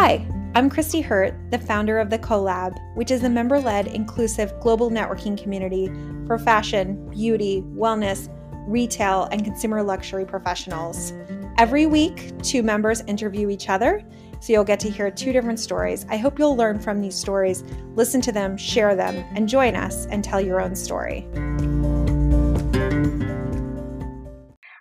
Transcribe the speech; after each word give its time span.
Hi, 0.00 0.24
I'm 0.54 0.70
Christy 0.70 1.00
Hurt, 1.00 1.34
the 1.50 1.58
founder 1.58 1.98
of 1.98 2.08
the 2.08 2.20
CoLab, 2.20 2.78
which 2.94 3.10
is 3.10 3.24
a 3.24 3.28
member 3.28 3.58
led, 3.58 3.88
inclusive 3.88 4.52
global 4.60 4.92
networking 4.92 5.36
community 5.36 5.90
for 6.24 6.38
fashion, 6.38 7.10
beauty, 7.10 7.64
wellness, 7.74 8.28
retail, 8.68 9.24
and 9.32 9.42
consumer 9.42 9.82
luxury 9.82 10.24
professionals. 10.24 11.14
Every 11.58 11.86
week, 11.86 12.32
two 12.44 12.62
members 12.62 13.00
interview 13.08 13.50
each 13.50 13.68
other, 13.68 14.04
so 14.38 14.52
you'll 14.52 14.62
get 14.62 14.78
to 14.80 14.88
hear 14.88 15.10
two 15.10 15.32
different 15.32 15.58
stories. 15.58 16.06
I 16.08 16.16
hope 16.16 16.38
you'll 16.38 16.56
learn 16.56 16.78
from 16.78 17.00
these 17.00 17.16
stories, 17.16 17.64
listen 17.96 18.20
to 18.20 18.30
them, 18.30 18.56
share 18.56 18.94
them, 18.94 19.16
and 19.34 19.48
join 19.48 19.74
us 19.74 20.06
and 20.06 20.22
tell 20.22 20.40
your 20.40 20.60
own 20.60 20.76
story. 20.76 21.26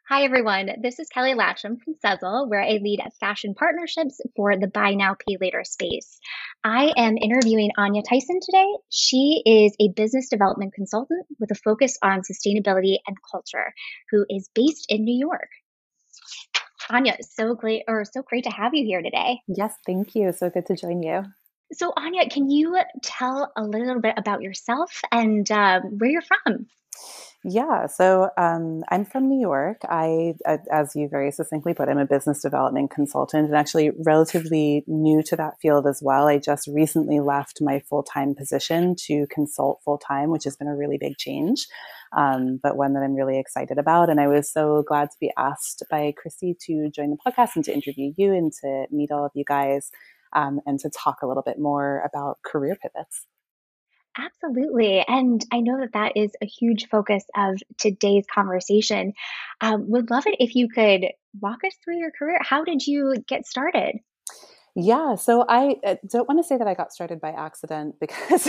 Hi, 0.09 0.23
everyone. 0.23 0.69
This 0.81 0.99
is 0.99 1.09
Kelly 1.09 1.33
Latcham 1.33 1.81
from 1.83 1.95
Sezzle, 2.01 2.47
where 2.47 2.61
I 2.61 2.79
lead 2.81 3.01
fashion 3.19 3.53
partnerships 3.53 4.21
for 4.37 4.57
the 4.57 4.67
Buy 4.67 4.93
Now, 4.93 5.15
Pay 5.15 5.35
Later 5.41 5.65
space. 5.65 6.21
I 6.63 6.93
am 6.95 7.17
interviewing 7.17 7.71
Anja 7.77 8.01
Tyson 8.07 8.39
today. 8.41 8.67
She 8.89 9.41
is 9.45 9.75
a 9.81 9.91
business 9.97 10.29
development 10.29 10.73
consultant 10.73 11.25
with 11.41 11.51
a 11.51 11.55
focus 11.55 11.97
on 12.01 12.21
sustainability 12.21 12.99
and 13.05 13.17
culture, 13.29 13.73
who 14.09 14.25
is 14.29 14.49
based 14.55 14.85
in 14.87 15.03
New 15.03 15.19
York. 15.19 15.49
Anja, 16.89 17.17
so 17.21 17.53
great 17.53 17.83
or 17.89 18.05
so 18.05 18.21
great 18.21 18.45
to 18.45 18.49
have 18.49 18.73
you 18.73 18.85
here 18.85 19.01
today. 19.01 19.41
Yes, 19.49 19.73
thank 19.85 20.15
you. 20.15 20.31
So 20.31 20.49
good 20.49 20.67
to 20.67 20.77
join 20.77 21.03
you. 21.03 21.25
So, 21.73 21.91
Anja, 21.97 22.29
can 22.29 22.49
you 22.49 22.77
tell 23.03 23.51
a 23.57 23.63
little 23.63 23.99
bit 23.99 24.15
about 24.17 24.41
yourself 24.41 25.01
and 25.11 25.49
uh, 25.51 25.81
where 25.81 26.09
you're 26.09 26.21
from? 26.21 26.67
Yeah, 27.43 27.85
so 27.85 28.29
um, 28.37 28.83
I'm 28.89 29.05
from 29.05 29.29
New 29.29 29.39
York. 29.39 29.77
I, 29.83 30.33
as 30.71 30.95
you 30.95 31.07
very 31.07 31.31
succinctly 31.31 31.73
put, 31.73 31.87
I'm 31.87 31.97
a 31.97 32.05
business 32.05 32.41
development 32.41 32.91
consultant 32.91 33.47
and 33.47 33.55
actually 33.55 33.91
relatively 34.05 34.83
new 34.87 35.21
to 35.23 35.35
that 35.35 35.53
field 35.61 35.87
as 35.87 36.01
well. 36.03 36.27
I 36.27 36.39
just 36.39 36.67
recently 36.67 37.19
left 37.19 37.61
my 37.61 37.79
full 37.89 38.03
time 38.03 38.33
position 38.33 38.95
to 39.05 39.27
consult 39.27 39.81
full 39.85 39.97
time, 39.97 40.29
which 40.29 40.45
has 40.45 40.57
been 40.57 40.67
a 40.67 40.75
really 40.75 40.97
big 40.97 41.17
change, 41.17 41.67
um, 42.11 42.59
but 42.61 42.75
one 42.75 42.93
that 42.93 43.03
I'm 43.03 43.15
really 43.15 43.39
excited 43.39 43.77
about. 43.77 44.09
And 44.09 44.19
I 44.19 44.27
was 44.27 44.51
so 44.51 44.83
glad 44.85 45.11
to 45.11 45.17
be 45.21 45.31
asked 45.37 45.83
by 45.91 46.13
Christy 46.17 46.55
to 46.65 46.89
join 46.89 47.11
the 47.11 47.17
podcast 47.31 47.55
and 47.55 47.63
to 47.65 47.73
interview 47.73 48.13
you 48.17 48.33
and 48.33 48.51
to 48.61 48.87
meet 48.91 49.11
all 49.11 49.25
of 49.25 49.31
you 49.35 49.45
guys 49.47 49.91
um, 50.37 50.61
and 50.65 50.79
to 50.79 50.89
talk 50.89 51.23
a 51.23 51.27
little 51.27 51.43
bit 51.43 51.59
more 51.59 52.03
about 52.05 52.37
career 52.45 52.77
pivots. 52.81 53.25
Absolutely. 54.17 55.03
And 55.07 55.43
I 55.51 55.59
know 55.59 55.79
that 55.79 55.93
that 55.93 56.13
is 56.15 56.31
a 56.41 56.45
huge 56.45 56.87
focus 56.89 57.23
of 57.35 57.57
today's 57.77 58.25
conversation. 58.33 59.13
Um, 59.61 59.89
would 59.89 60.09
love 60.09 60.25
it 60.27 60.37
if 60.39 60.55
you 60.55 60.69
could 60.69 61.07
walk 61.39 61.63
us 61.65 61.73
through 61.83 61.99
your 61.99 62.11
career. 62.11 62.39
How 62.41 62.63
did 62.63 62.85
you 62.85 63.15
get 63.27 63.45
started? 63.45 63.97
Yeah, 64.75 65.15
so 65.15 65.43
I 65.49 65.77
uh, 65.83 65.95
don't 66.07 66.27
want 66.27 66.39
to 66.39 66.47
say 66.47 66.55
that 66.55 66.67
I 66.67 66.75
got 66.75 66.93
started 66.93 67.19
by 67.19 67.31
accident 67.31 67.95
because 67.99 68.47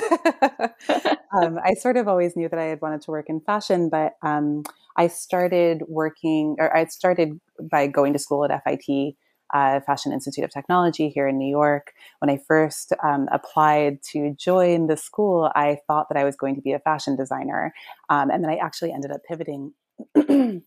um, 1.33 1.59
I 1.65 1.73
sort 1.75 1.97
of 1.97 2.07
always 2.07 2.37
knew 2.37 2.51
that 2.51 2.59
I 2.59 2.65
had 2.65 2.83
wanted 2.83 3.01
to 3.03 3.11
work 3.11 3.27
in 3.31 3.41
fashion, 3.41 3.89
but 3.89 4.13
um, 4.23 4.63
I 4.97 5.07
started 5.07 5.83
working, 5.89 6.57
or 6.59 6.75
I 6.77 6.85
started 6.87 7.41
by 7.59 7.87
going 7.87 8.13
to 8.13 8.19
school 8.19 8.45
at 8.45 8.63
FIT 8.63 9.17
uh, 9.55 9.81
Fashion 9.81 10.13
Institute 10.13 10.45
of 10.45 10.51
Technology 10.51 11.09
here 11.09 11.29
in 11.29 11.39
New 11.39 11.49
York. 11.49 11.93
When 12.21 12.31
I 12.31 12.39
first 12.47 12.93
um, 13.03 13.29
applied 13.33 14.03
to 14.13 14.35
join 14.39 14.87
the 14.87 14.97
school, 14.97 15.51
I 15.55 15.79
thought 15.87 16.09
that 16.09 16.19
I 16.19 16.25
was 16.25 16.37
going 16.37 16.55
to 16.57 16.61
be 16.61 16.73
a 16.73 16.79
fashion 16.79 17.17
designer. 17.17 17.75
Um, 18.09 18.31
and 18.31 18.43
then 18.43 18.51
I 18.51 18.57
actually 18.57 18.93
ended 18.93 19.11
up 19.11 19.23
pivoting. 19.27 19.73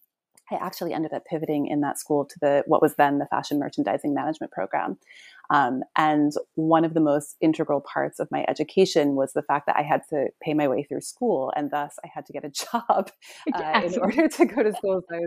I 0.52 0.56
actually 0.56 0.94
ended 0.94 1.14
up 1.14 1.26
pivoting 1.26 1.68
in 1.68 1.80
that 1.82 1.98
school 1.98 2.26
to 2.26 2.40
the 2.40 2.64
what 2.68 2.82
was 2.82 2.96
then 2.96 3.20
the 3.20 3.26
fashion 3.26 3.58
merchandising 3.58 4.14
management 4.14 4.52
program. 4.52 4.98
Um, 5.52 5.84
and 5.98 6.32
one 6.56 6.86
of 6.86 6.94
the 6.94 7.02
most 7.02 7.36
integral 7.42 7.82
parts 7.82 8.20
of 8.20 8.30
my 8.32 8.46
education 8.48 9.16
was 9.16 9.34
the 9.34 9.42
fact 9.42 9.66
that 9.68 9.76
I 9.76 9.84
had 9.84 10.02
to 10.10 10.28
pay 10.42 10.54
my 10.54 10.68
way 10.68 10.84
through 10.84 11.02
school, 11.02 11.52
and 11.56 11.70
thus 11.70 12.00
I 12.04 12.10
had 12.14 12.26
to 12.28 12.34
get 12.34 12.46
a 12.46 12.50
job 12.50 13.12
uh, 13.54 13.82
in 13.86 14.00
order 14.00 14.28
to 14.28 14.46
go 14.46 14.64
to 14.64 14.74
school. 14.74 15.02
So 15.10 15.20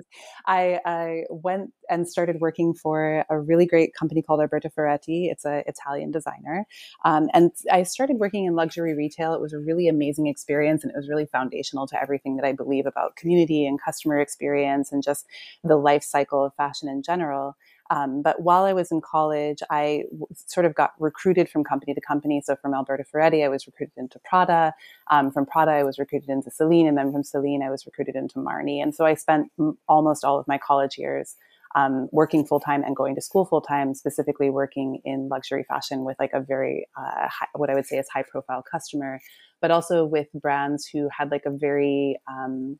I, 0.46 0.80
I, 0.84 0.94
I, 0.94 1.22
went 1.30 1.72
and 1.90 2.08
started 2.08 2.40
working 2.40 2.74
for 2.74 3.24
a 3.28 3.38
really 3.38 3.66
great 3.66 3.94
company 3.94 4.22
called 4.22 4.40
Alberta 4.40 4.70
Ferretti. 4.70 5.26
It's 5.26 5.44
an 5.44 5.62
Italian 5.66 6.10
designer, 6.10 6.66
um, 7.04 7.28
and 7.34 7.50
I 7.70 7.82
started 7.82 8.16
working 8.16 8.46
in 8.46 8.54
luxury 8.54 8.94
retail. 8.94 9.34
It 9.34 9.40
was 9.40 9.52
a 9.52 9.58
really 9.58 9.88
amazing 9.88 10.26
experience, 10.26 10.82
and 10.82 10.90
it 10.90 10.96
was 10.96 11.08
really 11.08 11.26
foundational 11.26 11.86
to 11.88 12.00
everything 12.00 12.36
that 12.36 12.46
I 12.46 12.52
believe 12.52 12.86
about 12.86 13.16
community 13.16 13.66
and 13.66 13.80
customer 13.80 14.18
experience 14.18 14.90
and 14.90 15.02
just 15.02 15.26
the 15.62 15.76
life 15.76 16.02
cycle 16.02 16.44
of 16.44 16.54
fashion 16.54 16.88
in 16.88 17.02
general. 17.02 17.56
Um, 17.94 18.22
but 18.22 18.42
while 18.42 18.64
I 18.64 18.72
was 18.72 18.90
in 18.90 19.00
college, 19.00 19.60
I 19.70 20.04
w- 20.10 20.26
sort 20.34 20.66
of 20.66 20.74
got 20.74 20.94
recruited 20.98 21.48
from 21.48 21.62
company 21.62 21.94
to 21.94 22.00
company. 22.00 22.42
So 22.44 22.56
from 22.56 22.74
Alberta 22.74 23.04
Ferretti, 23.04 23.44
I 23.44 23.48
was 23.48 23.66
recruited 23.68 23.96
into 23.96 24.18
Prada. 24.28 24.74
Um, 25.12 25.30
from 25.30 25.46
Prada, 25.46 25.70
I 25.70 25.84
was 25.84 25.96
recruited 25.98 26.28
into 26.28 26.50
Celine. 26.50 26.88
And 26.88 26.98
then 26.98 27.12
from 27.12 27.22
Celine, 27.22 27.62
I 27.62 27.70
was 27.70 27.86
recruited 27.86 28.16
into 28.16 28.40
Marni. 28.40 28.82
And 28.82 28.92
so 28.96 29.04
I 29.04 29.14
spent 29.14 29.52
m- 29.60 29.78
almost 29.88 30.24
all 30.24 30.40
of 30.40 30.48
my 30.48 30.58
college 30.58 30.98
years 30.98 31.36
um, 31.76 32.08
working 32.10 32.44
full 32.44 32.60
time 32.60 32.82
and 32.82 32.96
going 32.96 33.14
to 33.14 33.20
school 33.20 33.44
full 33.44 33.60
time, 33.60 33.94
specifically 33.94 34.50
working 34.50 35.00
in 35.04 35.28
luxury 35.28 35.64
fashion 35.64 36.04
with 36.04 36.16
like 36.18 36.32
a 36.32 36.40
very, 36.40 36.88
uh, 36.96 37.28
high, 37.28 37.48
what 37.54 37.70
I 37.70 37.74
would 37.74 37.86
say 37.86 37.98
is 37.98 38.08
high 38.08 38.22
profile 38.22 38.62
customer, 38.62 39.20
but 39.60 39.70
also 39.70 40.04
with 40.04 40.28
brands 40.34 40.86
who 40.86 41.08
had 41.16 41.30
like 41.30 41.46
a 41.46 41.50
very, 41.50 42.18
um, 42.28 42.78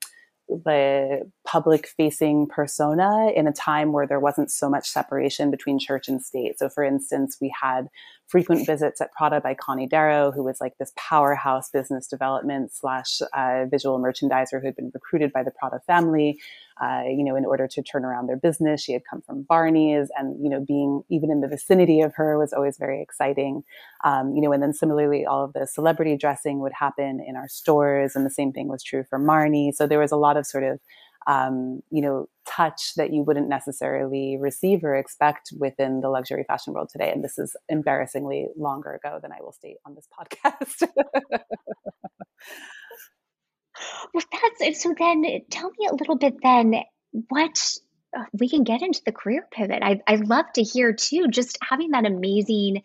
the 0.49 1.31
public 1.47 1.88
facing 1.88 2.47
persona 2.47 3.31
in 3.34 3.47
a 3.47 3.53
time 3.53 3.93
where 3.93 4.06
there 4.06 4.21
wasn't 4.21 4.50
so 4.50 4.69
much 4.69 4.88
separation 4.88 5.50
between 5.50 5.78
church 5.78 6.09
and 6.09 6.22
state. 6.22 6.59
So, 6.59 6.69
for 6.69 6.84
instance, 6.84 7.38
we 7.41 7.55
had 7.60 7.88
frequent 8.27 8.67
visits 8.67 9.01
at 9.01 9.12
Prada 9.12 9.41
by 9.41 9.55
Connie 9.55 9.87
Darrow, 9.87 10.31
who 10.33 10.43
was 10.43 10.61
like 10.61 10.77
this 10.79 10.93
powerhouse 10.97 11.71
business 11.71 12.07
development 12.07 12.73
slash 12.73 13.21
uh, 13.33 13.67
visual 13.71 13.99
merchandiser 13.99 14.61
who 14.61 14.67
had 14.67 14.77
been 14.77 14.91
recruited 14.95 15.33
by 15.33 15.43
the 15.43 15.51
Prada 15.51 15.81
family, 15.87 16.39
uh, 16.83 17.03
you 17.07 17.23
know, 17.23 17.37
in 17.37 17.45
order 17.45 17.69
to 17.69 17.83
turn 17.83 18.05
around 18.05 18.27
their 18.27 18.37
business. 18.37 18.83
She 18.83 18.93
had 18.93 19.03
come 19.09 19.23
from 19.23 19.43
Barney's, 19.43 20.09
and 20.17 20.43
you 20.43 20.51
know, 20.51 20.61
being 20.61 21.03
even 21.11 21.31
in 21.31 21.41
the 21.41 21.49
vicinity 21.49 22.01
of 22.01 22.15
her 22.17 22.39
was 22.39 22.53
always 22.53 22.79
very 22.79 23.03
exciting. 23.03 23.63
Um, 24.05 24.34
you 24.34 24.41
know, 24.41 24.53
and 24.53 24.63
then 24.63 24.73
similarly, 24.73 25.25
all 25.27 25.45
of 25.45 25.53
the 25.53 25.67
celebrity 25.67 26.17
dressing 26.17 26.61
would 26.61 26.73
happen 26.73 27.25
in 27.27 27.37
our 27.37 27.49
stores, 27.49 28.17
and 28.17 28.25
the 28.25 28.31
same 28.31 28.53
thing 28.53 28.69
was 28.69 28.83
true 28.83 29.05
for 29.09 29.19
Marni. 29.19 29.73
So 29.73 29.87
there 29.87 30.01
was 30.01 30.13
a 30.13 30.17
lot 30.17 30.37
of 30.37 30.47
sort 30.47 30.65
of 30.65 30.81
um, 31.27 31.81
you 31.91 32.03
know, 32.03 32.29
touch 32.47 32.95
that 32.97 33.12
you 33.12 33.23
wouldn't 33.23 33.49
necessarily 33.49 34.37
receive 34.39 34.85
or 34.85 34.95
expect 34.95 35.53
within 35.59 36.01
the 36.01 36.11
luxury 36.11 36.45
fashion 36.47 36.73
world 36.75 36.89
today. 36.91 37.11
And 37.12 37.25
this 37.25 37.39
is 37.39 37.57
embarrassingly 37.69 38.49
longer 38.57 38.93
ago 38.93 39.19
than 39.23 39.33
I 39.33 39.41
will 39.41 39.53
state 39.53 39.77
on 39.87 39.95
this 39.95 40.07
podcast. 40.13 40.89
well, 44.13 44.25
that's. 44.61 44.83
So 44.83 44.95
then 44.99 45.25
tell 45.51 45.71
me 45.79 45.87
a 45.91 45.95
little 45.95 46.17
bit 46.17 46.34
then 46.43 46.75
what 47.29 47.79
uh, 48.17 48.25
we 48.39 48.49
can 48.49 48.65
get 48.65 48.83
into 48.83 49.03
the 49.05 49.13
career 49.13 49.47
pivot. 49.51 49.83
I, 49.83 50.01
I'd 50.07 50.29
love 50.29 50.47
to 50.55 50.63
hear 50.63 50.93
too, 50.93 51.29
just 51.29 51.59
having 51.63 51.91
that 51.91 52.07
amazing 52.07 52.83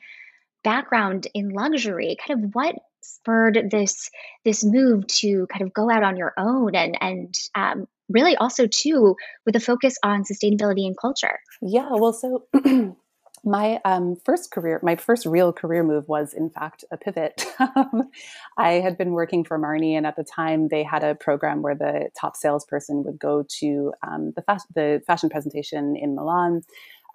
background 0.64 1.28
in 1.34 1.50
luxury, 1.50 2.18
kind 2.26 2.46
of 2.46 2.56
what 2.56 2.76
spurred 3.02 3.70
this 3.72 4.10
this 4.46 4.64
move 4.64 5.08
to 5.08 5.48
kind 5.48 5.64
of 5.64 5.74
go 5.74 5.90
out 5.90 6.04
on 6.04 6.18
your 6.18 6.34
own 6.38 6.76
and 6.76 6.98
and 7.02 7.36
um, 7.56 7.88
really 8.09 8.36
also 8.38 8.68
too 8.68 9.16
with 9.46 9.56
a 9.56 9.59
focus 9.59 9.97
on 10.03 10.24
sustainability 10.24 10.86
and 10.86 10.97
culture. 11.00 11.40
Yeah, 11.62 11.90
well, 11.92 12.14
so 12.14 12.46
my 13.44 13.80
um, 13.86 14.18
first 14.25 14.52
career, 14.52 14.80
my 14.84 14.96
first 14.96 15.25
real 15.25 15.53
career 15.53 15.84
move 15.84 16.08
was 16.08 16.34
in 16.34 16.50
fact 16.50 16.84
a 16.92 16.98
pivot. 16.98 17.46
I 18.58 18.74
had 18.74 18.98
been 18.98 19.12
working 19.12 19.44
for 19.44 19.59
Marni, 19.59 19.94
and 19.96 20.06
at 20.06 20.16
the 20.16 20.24
time 20.24 20.69
they 20.69 20.84
had 20.84 21.03
a 21.03 21.16
program 21.16 21.62
where 21.62 21.75
the 21.75 22.09
top 22.19 22.36
salesperson 22.36 23.03
would 23.03 23.19
go 23.19 23.46
to 23.59 23.94
um, 24.06 24.34
the, 24.36 24.42
fas- 24.42 24.68
the 24.75 25.02
fashion 25.06 25.30
presentation 25.30 25.96
in 25.96 26.16
Milan 26.16 26.64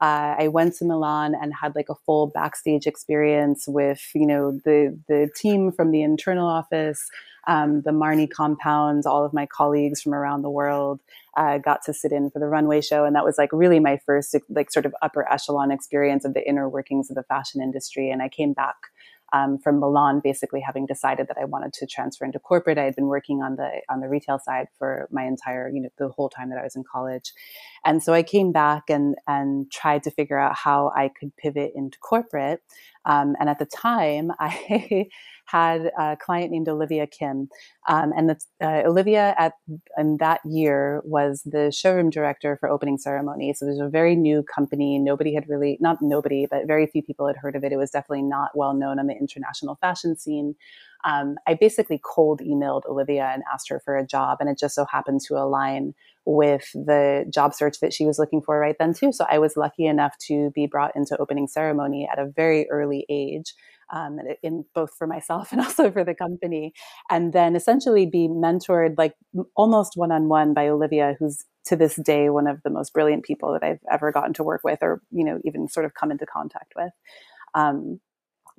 uh, 0.00 0.34
I 0.38 0.48
went 0.48 0.74
to 0.76 0.84
Milan 0.84 1.34
and 1.40 1.54
had 1.54 1.74
like 1.74 1.88
a 1.88 1.94
full 1.94 2.26
backstage 2.26 2.86
experience 2.86 3.66
with, 3.66 4.10
you 4.14 4.26
know, 4.26 4.52
the 4.64 4.98
the 5.08 5.30
team 5.36 5.72
from 5.72 5.92
the 5.92 6.02
internal 6.02 6.46
office, 6.46 7.08
um, 7.46 7.82
the 7.82 7.90
Marni 7.90 8.28
compounds, 8.30 9.06
all 9.06 9.24
of 9.24 9.32
my 9.32 9.46
colleagues 9.46 10.02
from 10.02 10.14
around 10.14 10.42
the 10.42 10.50
world 10.50 11.00
uh, 11.36 11.58
got 11.58 11.82
to 11.84 11.94
sit 11.94 12.12
in 12.12 12.30
for 12.30 12.38
the 12.38 12.46
runway 12.46 12.80
show, 12.80 13.04
and 13.04 13.14
that 13.16 13.24
was 13.24 13.38
like 13.38 13.50
really 13.52 13.80
my 13.80 13.98
first 14.06 14.34
like 14.48 14.70
sort 14.70 14.86
of 14.86 14.94
upper 15.02 15.30
echelon 15.30 15.70
experience 15.70 16.24
of 16.24 16.34
the 16.34 16.46
inner 16.48 16.68
workings 16.68 17.10
of 17.10 17.16
the 17.16 17.22
fashion 17.24 17.60
industry. 17.60 18.10
And 18.10 18.22
I 18.22 18.28
came 18.28 18.52
back 18.52 18.76
um, 19.34 19.58
from 19.58 19.80
Milan, 19.80 20.20
basically 20.22 20.60
having 20.60 20.86
decided 20.86 21.26
that 21.26 21.36
I 21.40 21.44
wanted 21.44 21.72
to 21.74 21.86
transfer 21.86 22.24
into 22.24 22.38
corporate. 22.38 22.78
I 22.78 22.84
had 22.84 22.94
been 22.94 23.06
working 23.06 23.42
on 23.42 23.56
the 23.56 23.80
on 23.88 24.00
the 24.00 24.08
retail 24.08 24.38
side 24.38 24.68
for 24.78 25.08
my 25.10 25.24
entire, 25.24 25.68
you 25.68 25.80
know, 25.80 25.88
the 25.98 26.08
whole 26.08 26.28
time 26.28 26.50
that 26.50 26.58
I 26.58 26.62
was 26.62 26.76
in 26.76 26.84
college, 26.90 27.32
and 27.84 28.02
so 28.02 28.14
I 28.14 28.22
came 28.22 28.52
back 28.52 28.84
and 28.88 29.16
and 29.26 29.70
tried 29.72 30.04
to 30.04 30.10
figure 30.10 30.38
out 30.38 30.54
how 30.54 30.92
I 30.94 31.08
could 31.08 31.36
pivot 31.36 31.72
into 31.74 31.98
corporate. 31.98 32.62
Um, 33.06 33.36
and 33.38 33.48
at 33.48 33.58
the 33.58 33.66
time, 33.66 34.32
I 34.40 35.08
had 35.46 35.90
a 35.98 36.16
client 36.16 36.50
named 36.50 36.68
Olivia 36.68 37.06
Kim. 37.06 37.48
Um, 37.88 38.12
and 38.16 38.30
the, 38.30 38.38
uh, 38.62 38.82
Olivia 38.88 39.34
at 39.38 39.52
in 39.98 40.16
that 40.18 40.40
year 40.44 41.02
was 41.04 41.42
the 41.44 41.70
showroom 41.70 42.10
director 42.10 42.56
for 42.58 42.68
opening 42.68 42.98
ceremony. 42.98 43.52
So 43.52 43.66
it 43.66 43.70
was 43.70 43.80
a 43.80 43.88
very 43.88 44.16
new 44.16 44.42
company. 44.42 44.98
Nobody 44.98 45.34
had 45.34 45.48
really, 45.48 45.76
not 45.80 45.98
nobody, 46.00 46.46
but 46.50 46.66
very 46.66 46.86
few 46.86 47.02
people 47.02 47.26
had 47.26 47.36
heard 47.36 47.56
of 47.56 47.64
it. 47.64 47.72
It 47.72 47.76
was 47.76 47.90
definitely 47.90 48.22
not 48.22 48.50
well 48.54 48.74
known 48.74 48.98
on 48.98 49.06
the 49.06 49.14
international 49.14 49.76
fashion 49.80 50.16
scene. 50.16 50.54
Um, 51.04 51.36
I 51.46 51.54
basically 51.54 52.00
cold 52.02 52.40
emailed 52.40 52.86
Olivia 52.86 53.30
and 53.32 53.42
asked 53.52 53.68
her 53.68 53.80
for 53.84 53.96
a 53.96 54.06
job, 54.06 54.38
and 54.40 54.48
it 54.48 54.58
just 54.58 54.74
so 54.74 54.86
happened 54.90 55.20
to 55.26 55.34
align 55.34 55.94
with 56.26 56.70
the 56.72 57.24
job 57.32 57.54
search 57.54 57.80
that 57.80 57.92
she 57.92 58.06
was 58.06 58.18
looking 58.18 58.40
for 58.40 58.58
right 58.58 58.76
then 58.78 58.94
too. 58.94 59.12
So 59.12 59.26
I 59.28 59.38
was 59.38 59.56
lucky 59.56 59.86
enough 59.86 60.16
to 60.26 60.50
be 60.54 60.66
brought 60.66 60.96
into 60.96 61.16
opening 61.18 61.48
ceremony 61.48 62.08
at 62.10 62.18
a 62.18 62.26
very 62.26 62.68
early 62.70 63.04
age 63.08 63.54
um, 63.92 64.18
in 64.42 64.64
both 64.74 64.94
for 64.96 65.06
myself 65.06 65.48
and 65.52 65.60
also 65.60 65.90
for 65.90 66.04
the 66.04 66.14
company, 66.14 66.72
and 67.10 67.32
then 67.32 67.56
essentially 67.56 68.06
be 68.06 68.28
mentored 68.28 68.94
like 68.98 69.14
almost 69.56 69.92
one 69.96 70.12
on 70.12 70.28
one 70.28 70.54
by 70.54 70.68
Olivia, 70.68 71.16
who's 71.18 71.44
to 71.66 71.76
this 71.76 71.96
day 71.96 72.28
one 72.28 72.46
of 72.46 72.62
the 72.62 72.70
most 72.70 72.92
brilliant 72.92 73.24
people 73.24 73.52
that 73.52 73.62
I've 73.62 73.80
ever 73.90 74.12
gotten 74.12 74.34
to 74.34 74.42
work 74.42 74.62
with, 74.64 74.78
or 74.82 75.00
you 75.10 75.24
know 75.24 75.38
even 75.44 75.68
sort 75.68 75.86
of 75.86 75.94
come 75.94 76.10
into 76.10 76.26
contact 76.26 76.72
with. 76.76 76.92
Um, 77.54 78.00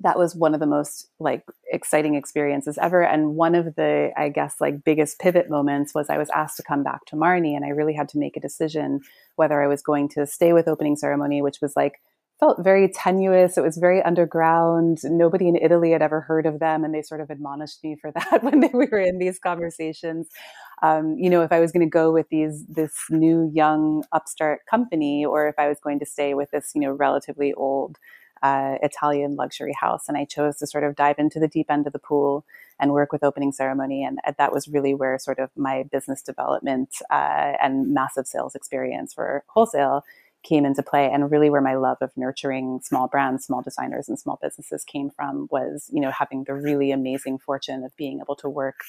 that 0.00 0.18
was 0.18 0.34
one 0.34 0.52
of 0.54 0.60
the 0.60 0.66
most 0.66 1.08
like 1.18 1.42
exciting 1.72 2.14
experiences 2.14 2.78
ever 2.80 3.02
and 3.02 3.34
one 3.34 3.54
of 3.54 3.74
the 3.76 4.10
i 4.16 4.28
guess 4.28 4.56
like 4.60 4.84
biggest 4.84 5.18
pivot 5.18 5.48
moments 5.48 5.94
was 5.94 6.08
i 6.10 6.18
was 6.18 6.30
asked 6.30 6.56
to 6.56 6.62
come 6.62 6.82
back 6.82 7.04
to 7.06 7.16
marni 7.16 7.56
and 7.56 7.64
i 7.64 7.68
really 7.68 7.94
had 7.94 8.08
to 8.08 8.18
make 8.18 8.36
a 8.36 8.40
decision 8.40 9.00
whether 9.36 9.62
i 9.62 9.66
was 9.66 9.82
going 9.82 10.08
to 10.08 10.26
stay 10.26 10.52
with 10.52 10.68
opening 10.68 10.96
ceremony 10.96 11.40
which 11.40 11.60
was 11.60 11.74
like 11.76 12.00
felt 12.38 12.62
very 12.62 12.88
tenuous. 12.88 13.56
It 13.56 13.62
was 13.62 13.78
very 13.78 14.02
underground. 14.02 14.98
Nobody 15.04 15.48
in 15.48 15.56
Italy 15.56 15.92
had 15.92 16.02
ever 16.02 16.20
heard 16.20 16.46
of 16.46 16.58
them, 16.58 16.84
and 16.84 16.94
they 16.94 17.02
sort 17.02 17.20
of 17.20 17.30
admonished 17.30 17.82
me 17.82 17.96
for 18.00 18.10
that 18.14 18.42
when 18.42 18.60
they, 18.60 18.70
we 18.72 18.86
were 18.90 19.00
in 19.00 19.18
these 19.18 19.38
conversations. 19.38 20.28
Um, 20.82 21.16
you 21.18 21.30
know, 21.30 21.42
if 21.42 21.52
I 21.52 21.60
was 21.60 21.72
going 21.72 21.86
to 21.86 21.90
go 21.90 22.12
with 22.12 22.28
these 22.28 22.64
this 22.66 22.92
new 23.10 23.50
young 23.54 24.04
upstart 24.12 24.60
company, 24.70 25.24
or 25.24 25.48
if 25.48 25.54
I 25.58 25.68
was 25.68 25.78
going 25.80 25.98
to 26.00 26.06
stay 26.06 26.34
with 26.34 26.50
this 26.50 26.72
you 26.74 26.80
know 26.82 26.92
relatively 26.92 27.54
old 27.54 27.96
uh, 28.42 28.76
Italian 28.82 29.36
luxury 29.36 29.74
house, 29.78 30.08
and 30.08 30.16
I 30.16 30.24
chose 30.24 30.56
to 30.58 30.66
sort 30.66 30.84
of 30.84 30.96
dive 30.96 31.18
into 31.18 31.40
the 31.40 31.48
deep 31.48 31.70
end 31.70 31.86
of 31.86 31.92
the 31.92 31.98
pool 31.98 32.44
and 32.78 32.92
work 32.92 33.12
with 33.12 33.24
opening 33.24 33.52
ceremony, 33.52 34.04
and 34.04 34.18
that 34.38 34.52
was 34.52 34.68
really 34.68 34.94
where 34.94 35.18
sort 35.18 35.38
of 35.38 35.50
my 35.56 35.84
business 35.84 36.22
development 36.22 36.90
uh, 37.10 37.54
and 37.62 37.92
massive 37.94 38.26
sales 38.26 38.54
experience 38.54 39.14
for 39.14 39.44
wholesale 39.48 40.04
came 40.46 40.64
into 40.64 40.82
play 40.82 41.10
and 41.10 41.30
really 41.30 41.50
where 41.50 41.60
my 41.60 41.74
love 41.74 41.96
of 42.00 42.10
nurturing 42.16 42.80
small 42.82 43.08
brands 43.08 43.44
small 43.44 43.62
designers 43.62 44.08
and 44.08 44.18
small 44.18 44.38
businesses 44.40 44.84
came 44.84 45.10
from 45.10 45.48
was 45.50 45.90
you 45.92 46.00
know 46.00 46.10
having 46.10 46.44
the 46.44 46.54
really 46.54 46.92
amazing 46.92 47.38
fortune 47.38 47.82
of 47.82 47.96
being 47.96 48.20
able 48.20 48.36
to 48.36 48.48
work 48.48 48.80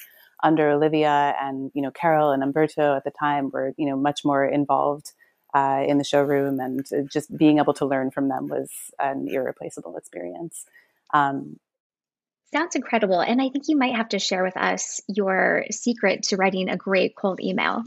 under 0.44 0.70
olivia 0.70 1.34
and 1.40 1.72
you 1.74 1.82
know 1.82 1.90
carol 1.90 2.30
and 2.30 2.42
umberto 2.42 2.94
at 2.94 3.02
the 3.02 3.10
time 3.10 3.50
were 3.52 3.72
you 3.76 3.86
know 3.86 3.96
much 3.96 4.24
more 4.24 4.44
involved 4.44 5.12
uh, 5.54 5.82
in 5.86 5.98
the 5.98 6.04
showroom 6.04 6.60
and 6.60 6.86
just 7.10 7.36
being 7.36 7.58
able 7.58 7.74
to 7.74 7.86
learn 7.86 8.10
from 8.10 8.28
them 8.28 8.48
was 8.48 8.70
an 8.98 9.28
irreplaceable 9.28 9.96
experience 9.96 10.64
um, 11.14 11.56
Sounds 12.52 12.74
incredible. 12.74 13.20
And 13.20 13.42
I 13.42 13.50
think 13.50 13.68
you 13.68 13.76
might 13.76 13.94
have 13.94 14.08
to 14.10 14.18
share 14.18 14.42
with 14.42 14.56
us 14.56 15.02
your 15.06 15.66
secret 15.70 16.22
to 16.24 16.36
writing 16.36 16.70
a 16.70 16.78
great 16.78 17.14
cold 17.14 17.40
email. 17.40 17.82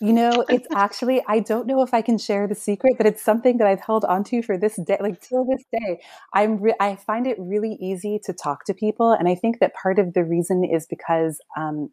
you 0.00 0.12
know, 0.12 0.44
it's 0.48 0.66
actually, 0.74 1.22
I 1.28 1.38
don't 1.38 1.68
know 1.68 1.82
if 1.82 1.94
I 1.94 2.02
can 2.02 2.18
share 2.18 2.48
the 2.48 2.56
secret, 2.56 2.94
but 2.96 3.06
it's 3.06 3.22
something 3.22 3.58
that 3.58 3.68
I've 3.68 3.80
held 3.80 4.04
onto 4.04 4.42
for 4.42 4.58
this 4.58 4.74
day, 4.84 4.96
like 5.00 5.20
till 5.20 5.44
this 5.44 5.62
day. 5.72 6.00
I'm, 6.34 6.60
re- 6.60 6.74
I 6.80 6.96
find 6.96 7.28
it 7.28 7.36
really 7.38 7.74
easy 7.80 8.18
to 8.24 8.32
talk 8.32 8.64
to 8.64 8.74
people. 8.74 9.12
And 9.12 9.28
I 9.28 9.36
think 9.36 9.60
that 9.60 9.74
part 9.74 10.00
of 10.00 10.12
the 10.12 10.24
reason 10.24 10.64
is 10.64 10.86
because, 10.86 11.40
um, 11.56 11.90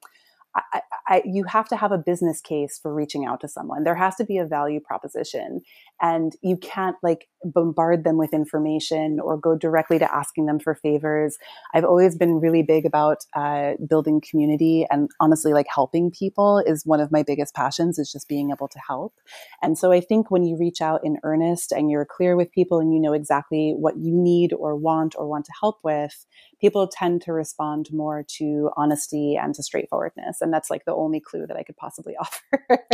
I, 0.55 0.81
I, 1.07 1.21
you 1.25 1.45
have 1.45 1.67
to 1.69 1.77
have 1.77 1.91
a 1.91 1.97
business 1.97 2.41
case 2.41 2.79
for 2.81 2.93
reaching 2.93 3.25
out 3.25 3.39
to 3.41 3.47
someone. 3.47 3.83
There 3.83 3.95
has 3.95 4.15
to 4.15 4.25
be 4.25 4.37
a 4.37 4.45
value 4.45 4.79
proposition, 4.79 5.61
and 6.01 6.33
you 6.41 6.57
can't 6.57 6.97
like 7.01 7.27
bombard 7.43 8.03
them 8.03 8.17
with 8.17 8.33
information 8.33 9.19
or 9.19 9.37
go 9.37 9.55
directly 9.55 9.99
to 9.99 10.13
asking 10.13 10.47
them 10.47 10.59
for 10.59 10.75
favors. 10.75 11.37
I've 11.73 11.85
always 11.85 12.17
been 12.17 12.39
really 12.39 12.63
big 12.63 12.85
about 12.85 13.19
uh, 13.35 13.73
building 13.89 14.21
community, 14.21 14.85
and 14.91 15.09
honestly, 15.19 15.53
like 15.53 15.67
helping 15.73 16.11
people 16.11 16.61
is 16.65 16.85
one 16.85 16.99
of 16.99 17.11
my 17.11 17.23
biggest 17.23 17.55
passions. 17.55 17.97
Is 17.97 18.11
just 18.11 18.27
being 18.27 18.51
able 18.51 18.67
to 18.67 18.79
help, 18.85 19.13
and 19.61 19.77
so 19.77 19.91
I 19.91 20.01
think 20.01 20.29
when 20.29 20.43
you 20.43 20.57
reach 20.57 20.81
out 20.81 21.01
in 21.03 21.17
earnest 21.23 21.71
and 21.71 21.89
you're 21.89 22.05
clear 22.05 22.35
with 22.35 22.51
people 22.51 22.79
and 22.79 22.93
you 22.93 22.99
know 22.99 23.13
exactly 23.13 23.73
what 23.77 23.97
you 23.97 24.13
need 24.13 24.53
or 24.53 24.75
want 24.75 25.15
or 25.17 25.27
want 25.27 25.45
to 25.45 25.53
help 25.61 25.77
with, 25.83 26.25
people 26.59 26.87
tend 26.87 27.21
to 27.23 27.33
respond 27.33 27.87
more 27.91 28.23
to 28.27 28.69
honesty 28.75 29.37
and 29.41 29.53
to 29.55 29.63
straightforwardness 29.63 30.41
and 30.41 30.53
that's 30.53 30.69
like 30.69 30.85
the 30.85 30.93
only 30.93 31.19
clue 31.19 31.45
that 31.47 31.57
i 31.57 31.63
could 31.63 31.77
possibly 31.77 32.15
offer. 32.19 32.85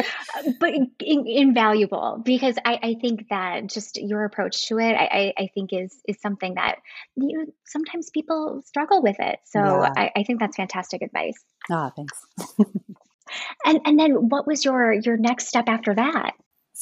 But 0.59 0.73
in, 0.73 1.27
invaluable 1.27 2.21
because 2.23 2.57
I, 2.63 2.79
I, 2.81 2.95
think 2.99 3.29
that 3.29 3.67
just 3.67 3.97
your 4.01 4.25
approach 4.25 4.67
to 4.67 4.79
it 4.79 4.93
i, 4.93 5.33
I 5.37 5.47
think 5.53 5.71
is 5.73 5.95
is 6.07 6.19
something 6.21 6.55
that 6.55 6.77
you 7.15 7.37
know 7.37 7.45
sometimes 7.65 8.09
people 8.09 8.61
struggle 8.65 9.01
with 9.01 9.17
it. 9.19 9.39
So 9.45 9.59
yeah. 9.59 9.89
I, 9.95 10.11
I 10.17 10.23
think 10.23 10.39
that's 10.39 10.55
fantastic 10.55 11.01
advice. 11.01 11.43
Ah 11.71 11.91
thanks. 11.95 12.25
And 13.65 13.79
and 13.85 13.99
then 13.99 14.29
what 14.29 14.45
was 14.45 14.63
your 14.63 14.93
your 14.93 15.17
next 15.17 15.47
step 15.47 15.65
after 15.67 15.95
that 15.95 16.33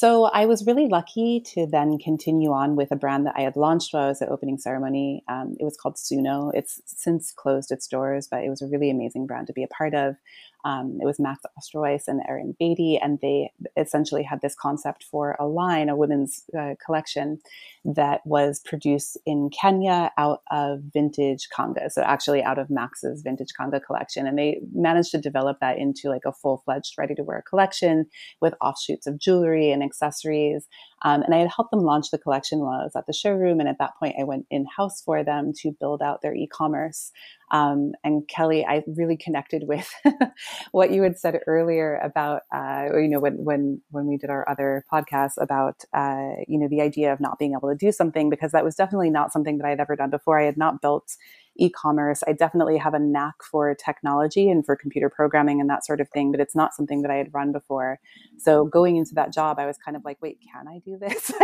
so 0.01 0.23
I 0.23 0.47
was 0.47 0.65
really 0.65 0.87
lucky 0.87 1.41
to 1.53 1.67
then 1.67 1.99
continue 1.99 2.51
on 2.51 2.75
with 2.75 2.91
a 2.91 2.95
brand 2.95 3.27
that 3.27 3.35
I 3.37 3.41
had 3.41 3.55
launched 3.55 3.93
while 3.93 4.05
I 4.05 4.07
was 4.07 4.19
at 4.19 4.29
opening 4.29 4.57
ceremony. 4.57 5.23
Um, 5.27 5.55
it 5.59 5.63
was 5.63 5.77
called 5.77 5.95
Suno. 5.95 6.49
It's 6.55 6.81
since 6.87 7.31
closed 7.31 7.71
its 7.71 7.85
doors, 7.85 8.27
but 8.27 8.43
it 8.43 8.49
was 8.49 8.63
a 8.63 8.67
really 8.67 8.89
amazing 8.89 9.27
brand 9.27 9.45
to 9.45 9.53
be 9.53 9.61
a 9.61 9.67
part 9.67 9.93
of. 9.93 10.15
Um, 10.63 10.99
it 11.01 11.05
was 11.05 11.19
Max 11.19 11.41
Osterweis 11.57 12.03
and 12.07 12.21
Erin 12.27 12.55
Beatty, 12.59 12.97
and 12.97 13.19
they 13.21 13.51
essentially 13.77 14.23
had 14.23 14.41
this 14.41 14.55
concept 14.55 15.03
for 15.03 15.35
a 15.39 15.45
line, 15.45 15.89
a 15.89 15.95
women's 15.95 16.43
uh, 16.57 16.75
collection 16.85 17.39
that 17.83 18.21
was 18.25 18.61
produced 18.63 19.17
in 19.25 19.49
Kenya 19.49 20.11
out 20.17 20.41
of 20.51 20.81
vintage 20.93 21.49
kanga. 21.55 21.89
So 21.89 22.01
actually 22.03 22.43
out 22.43 22.59
of 22.59 22.69
Max's 22.69 23.21
vintage 23.21 23.53
kanga 23.57 23.79
collection. 23.79 24.27
And 24.27 24.37
they 24.37 24.61
managed 24.73 25.11
to 25.11 25.17
develop 25.17 25.57
that 25.61 25.77
into 25.77 26.09
like 26.09 26.25
a 26.25 26.33
full 26.33 26.61
fledged 26.63 26.93
ready 26.97 27.15
to 27.15 27.23
wear 27.23 27.43
collection 27.49 28.05
with 28.41 28.53
offshoots 28.61 29.07
of 29.07 29.19
jewelry 29.19 29.71
and 29.71 29.83
accessories. 29.83 30.67
Um, 31.03 31.23
and 31.23 31.33
I 31.33 31.39
had 31.39 31.51
helped 31.55 31.71
them 31.71 31.81
launch 31.81 32.11
the 32.11 32.19
collection 32.19 32.59
while 32.59 32.79
I 32.79 32.83
was 32.83 32.95
at 32.95 33.07
the 33.07 33.13
showroom. 33.13 33.59
And 33.59 33.67
at 33.67 33.79
that 33.79 33.97
point, 33.99 34.15
I 34.19 34.23
went 34.23 34.45
in 34.51 34.65
house 34.65 35.01
for 35.01 35.23
them 35.23 35.51
to 35.61 35.75
build 35.79 36.01
out 36.01 36.21
their 36.21 36.35
e 36.35 36.47
commerce. 36.47 37.11
Um, 37.51 37.91
and 38.03 38.27
Kelly, 38.29 38.65
I 38.65 38.81
really 38.87 39.17
connected 39.17 39.63
with 39.67 39.93
what 40.71 40.91
you 40.91 41.03
had 41.03 41.19
said 41.19 41.39
earlier 41.47 41.97
about, 41.97 42.43
uh, 42.53 42.85
you 42.93 43.09
know, 43.09 43.19
when 43.19 43.43
when 43.43 43.81
when 43.91 44.07
we 44.07 44.17
did 44.17 44.29
our 44.29 44.47
other 44.49 44.85
podcast 44.91 45.33
about, 45.37 45.83
uh, 45.93 46.41
you 46.47 46.57
know, 46.57 46.69
the 46.69 46.81
idea 46.81 47.11
of 47.11 47.19
not 47.19 47.37
being 47.37 47.53
able 47.53 47.69
to 47.69 47.75
do 47.75 47.91
something 47.91 48.29
because 48.29 48.53
that 48.53 48.63
was 48.63 48.75
definitely 48.75 49.09
not 49.09 49.33
something 49.33 49.57
that 49.57 49.65
I 49.65 49.69
had 49.69 49.81
ever 49.81 49.97
done 49.97 50.09
before. 50.09 50.39
I 50.39 50.45
had 50.45 50.57
not 50.57 50.81
built 50.81 51.17
e-commerce. 51.57 52.23
I 52.25 52.31
definitely 52.31 52.77
have 52.77 52.93
a 52.93 52.99
knack 52.99 53.43
for 53.43 53.75
technology 53.75 54.49
and 54.49 54.65
for 54.65 54.77
computer 54.77 55.09
programming 55.09 55.59
and 55.59 55.69
that 55.69 55.85
sort 55.85 55.99
of 55.99 56.09
thing, 56.09 56.31
but 56.31 56.39
it's 56.39 56.55
not 56.55 56.73
something 56.73 57.01
that 57.01 57.11
I 57.11 57.15
had 57.15 57.33
run 57.33 57.51
before. 57.51 57.99
So 58.37 58.65
going 58.65 58.95
into 58.95 59.13
that 59.15 59.33
job, 59.33 59.59
I 59.59 59.65
was 59.65 59.77
kind 59.77 59.97
of 59.97 60.05
like, 60.05 60.17
wait, 60.21 60.39
can 60.51 60.67
I 60.69 60.79
do 60.79 60.97
this? 60.97 61.31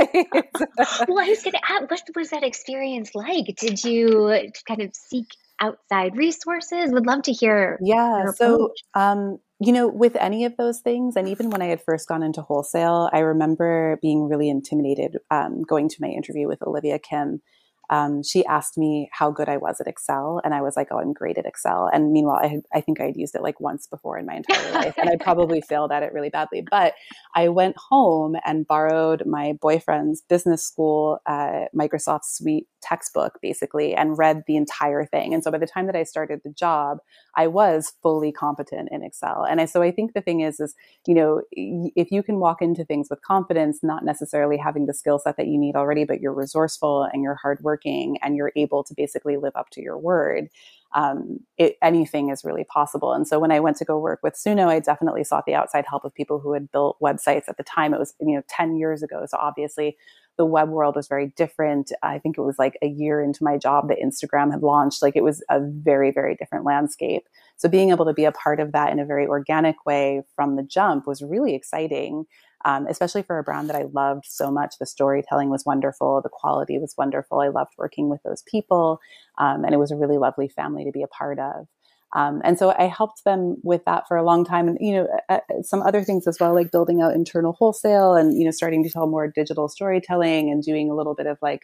well, 1.07 1.19
I 1.19 1.27
was 1.27 1.43
going 1.43 1.51
to 1.51 1.61
ask, 1.69 1.91
what 1.91 2.01
was 2.15 2.29
that 2.29 2.43
experience 2.43 3.13
like? 3.13 3.53
Did 3.57 3.83
you 3.83 4.49
kind 4.65 4.81
of 4.81 4.95
seek 4.95 5.27
outside 5.59 6.17
resources? 6.17 6.91
Would 6.91 7.05
love 7.05 7.23
to 7.23 7.33
hear. 7.33 7.79
Yeah. 7.81 8.25
So, 8.35 8.71
um, 8.93 9.37
you 9.59 9.71
know, 9.71 9.87
with 9.87 10.15
any 10.15 10.45
of 10.45 10.55
those 10.57 10.81
things, 10.81 11.15
and 11.15 11.27
even 11.27 11.49
when 11.49 11.61
I 11.61 11.67
had 11.67 11.81
first 11.83 12.07
gone 12.07 12.23
into 12.23 12.41
wholesale, 12.41 13.09
I 13.11 13.19
remember 13.19 13.97
being 14.01 14.27
really 14.27 14.49
intimidated 14.49 15.17
um, 15.31 15.63
going 15.63 15.89
to 15.89 15.97
my 15.99 16.09
interview 16.09 16.47
with 16.47 16.61
Olivia 16.61 16.99
Kim 16.99 17.41
um, 17.89 18.23
she 18.23 18.45
asked 18.45 18.77
me 18.77 19.09
how 19.11 19.31
good 19.31 19.49
I 19.49 19.57
was 19.57 19.79
at 19.79 19.87
Excel, 19.87 20.41
and 20.43 20.53
I 20.53 20.61
was 20.61 20.75
like, 20.75 20.87
"Oh, 20.91 20.99
I'm 20.99 21.13
great 21.13 21.37
at 21.37 21.45
Excel." 21.45 21.89
And 21.91 22.11
meanwhile, 22.11 22.39
I, 22.41 22.47
had, 22.47 22.61
I 22.73 22.81
think 22.81 22.99
I 22.99 23.05
had 23.05 23.17
used 23.17 23.35
it 23.35 23.41
like 23.41 23.59
once 23.59 23.87
before 23.87 24.17
in 24.17 24.25
my 24.25 24.35
entire 24.35 24.71
life, 24.73 24.95
and 24.97 25.09
I 25.09 25.15
probably 25.15 25.61
failed 25.61 25.91
at 25.91 26.03
it 26.03 26.13
really 26.13 26.29
badly. 26.29 26.63
But 26.69 26.93
I 27.35 27.49
went 27.49 27.75
home 27.77 28.35
and 28.45 28.67
borrowed 28.67 29.25
my 29.25 29.53
boyfriend's 29.61 30.21
business 30.21 30.65
school 30.65 31.19
uh, 31.25 31.65
Microsoft 31.75 32.25
Suite 32.25 32.67
textbook, 32.81 33.39
basically, 33.41 33.95
and 33.95 34.17
read 34.17 34.43
the 34.47 34.55
entire 34.55 35.05
thing. 35.05 35.33
And 35.33 35.43
so 35.43 35.51
by 35.51 35.57
the 35.57 35.67
time 35.67 35.87
that 35.87 35.95
I 35.95 36.03
started 36.03 36.41
the 36.43 36.51
job, 36.51 36.99
I 37.35 37.47
was 37.47 37.93
fully 38.01 38.31
competent 38.31 38.89
in 38.91 39.03
Excel. 39.03 39.45
And 39.49 39.59
I, 39.59 39.65
so 39.65 39.81
I 39.81 39.91
think 39.91 40.13
the 40.13 40.21
thing 40.21 40.41
is, 40.41 40.59
is 40.59 40.75
you 41.05 41.13
know, 41.13 41.41
if 41.51 42.11
you 42.11 42.23
can 42.23 42.39
walk 42.39 42.61
into 42.61 42.85
things 42.85 43.07
with 43.09 43.21
confidence, 43.21 43.79
not 43.81 44.05
necessarily 44.05 44.57
having 44.57 44.85
the 44.85 44.93
skill 44.93 45.19
set 45.19 45.37
that 45.37 45.47
you 45.47 45.57
need 45.57 45.75
already, 45.75 46.05
but 46.05 46.21
you're 46.21 46.33
resourceful 46.33 47.07
and 47.11 47.23
you're 47.23 47.35
hardworking 47.41 47.76
working 47.77 48.17
and 48.21 48.35
you're 48.35 48.51
able 48.55 48.83
to 48.83 48.93
basically 48.95 49.37
live 49.37 49.53
up 49.55 49.69
to 49.71 49.81
your 49.81 49.97
word, 49.97 50.49
um, 50.95 51.39
it, 51.57 51.75
anything 51.81 52.29
is 52.29 52.43
really 52.43 52.63
possible. 52.63 53.13
And 53.13 53.27
so 53.27 53.39
when 53.39 53.51
I 53.51 53.59
went 53.59 53.77
to 53.77 53.85
go 53.85 53.99
work 53.99 54.19
with 54.23 54.35
Suno, 54.35 54.67
I 54.67 54.79
definitely 54.79 55.23
sought 55.23 55.45
the 55.45 55.53
outside 55.53 55.85
help 55.87 56.05
of 56.05 56.13
people 56.13 56.39
who 56.39 56.53
had 56.53 56.71
built 56.71 56.97
websites 57.01 57.43
at 57.47 57.57
the 57.57 57.63
time. 57.63 57.93
It 57.93 57.99
was, 57.99 58.13
you 58.19 58.35
know, 58.35 58.41
10 58.47 58.77
years 58.77 59.03
ago. 59.03 59.25
So 59.27 59.37
obviously 59.37 59.97
the 60.37 60.45
web 60.45 60.69
world 60.69 60.95
was 60.95 61.07
very 61.07 61.33
different. 61.35 61.91
I 62.03 62.19
think 62.19 62.37
it 62.37 62.41
was 62.41 62.57
like 62.57 62.77
a 62.81 62.87
year 62.87 63.21
into 63.21 63.43
my 63.43 63.57
job 63.57 63.89
that 63.89 63.97
Instagram 63.99 64.51
had 64.51 64.61
launched. 64.61 65.01
Like 65.01 65.15
it 65.15 65.23
was 65.23 65.43
a 65.49 65.59
very, 65.59 66.11
very 66.11 66.35
different 66.35 66.63
landscape. 66.63 67.27
So 67.57 67.67
being 67.67 67.89
able 67.89 68.05
to 68.05 68.13
be 68.13 68.25
a 68.25 68.31
part 68.31 68.59
of 68.59 68.71
that 68.71 68.91
in 68.91 68.99
a 68.99 69.05
very 69.05 69.25
organic 69.27 69.85
way 69.85 70.23
from 70.35 70.55
the 70.55 70.63
jump 70.63 71.07
was 71.07 71.21
really 71.21 71.55
exciting. 71.55 72.25
Um, 72.65 72.87
especially 72.87 73.21
for 73.21 73.37
a 73.37 73.43
brand 73.43 73.69
that 73.69 73.75
I 73.75 73.85
loved 73.93 74.25
so 74.25 74.49
much. 74.49 74.75
The 74.79 74.87
storytelling 74.87 75.49
was 75.49 75.63
wonderful, 75.65 76.21
the 76.21 76.29
quality 76.29 76.79
was 76.79 76.95
wonderful. 76.97 77.39
I 77.39 77.49
loved 77.49 77.73
working 77.77 78.09
with 78.09 78.21
those 78.23 78.43
people, 78.49 78.99
um, 79.37 79.63
and 79.63 79.73
it 79.73 79.77
was 79.77 79.91
a 79.91 79.95
really 79.95 80.17
lovely 80.17 80.49
family 80.49 80.83
to 80.83 80.91
be 80.91 81.03
a 81.03 81.07
part 81.07 81.39
of. 81.39 81.67
Um, 82.15 82.41
and 82.43 82.57
so 82.57 82.73
I 82.77 82.87
helped 82.87 83.25
them 83.25 83.57
with 83.63 83.83
that 83.85 84.07
for 84.07 84.17
a 84.17 84.23
long 84.23 84.45
time, 84.45 84.67
and 84.67 84.77
you 84.79 84.93
know 84.93 85.07
uh, 85.29 85.39
some 85.61 85.81
other 85.81 86.03
things 86.03 86.25
as 86.25 86.39
well, 86.39 86.55
like 86.55 86.71
building 86.71 87.01
out 87.01 87.13
internal 87.13 87.53
wholesale, 87.53 88.15
and 88.15 88.37
you 88.37 88.45
know 88.45 88.51
starting 88.51 88.83
to 88.83 88.89
tell 88.89 89.07
more 89.07 89.27
digital 89.27 89.67
storytelling, 89.67 90.49
and 90.49 90.63
doing 90.63 90.89
a 90.89 90.95
little 90.95 91.15
bit 91.15 91.27
of 91.27 91.37
like 91.41 91.63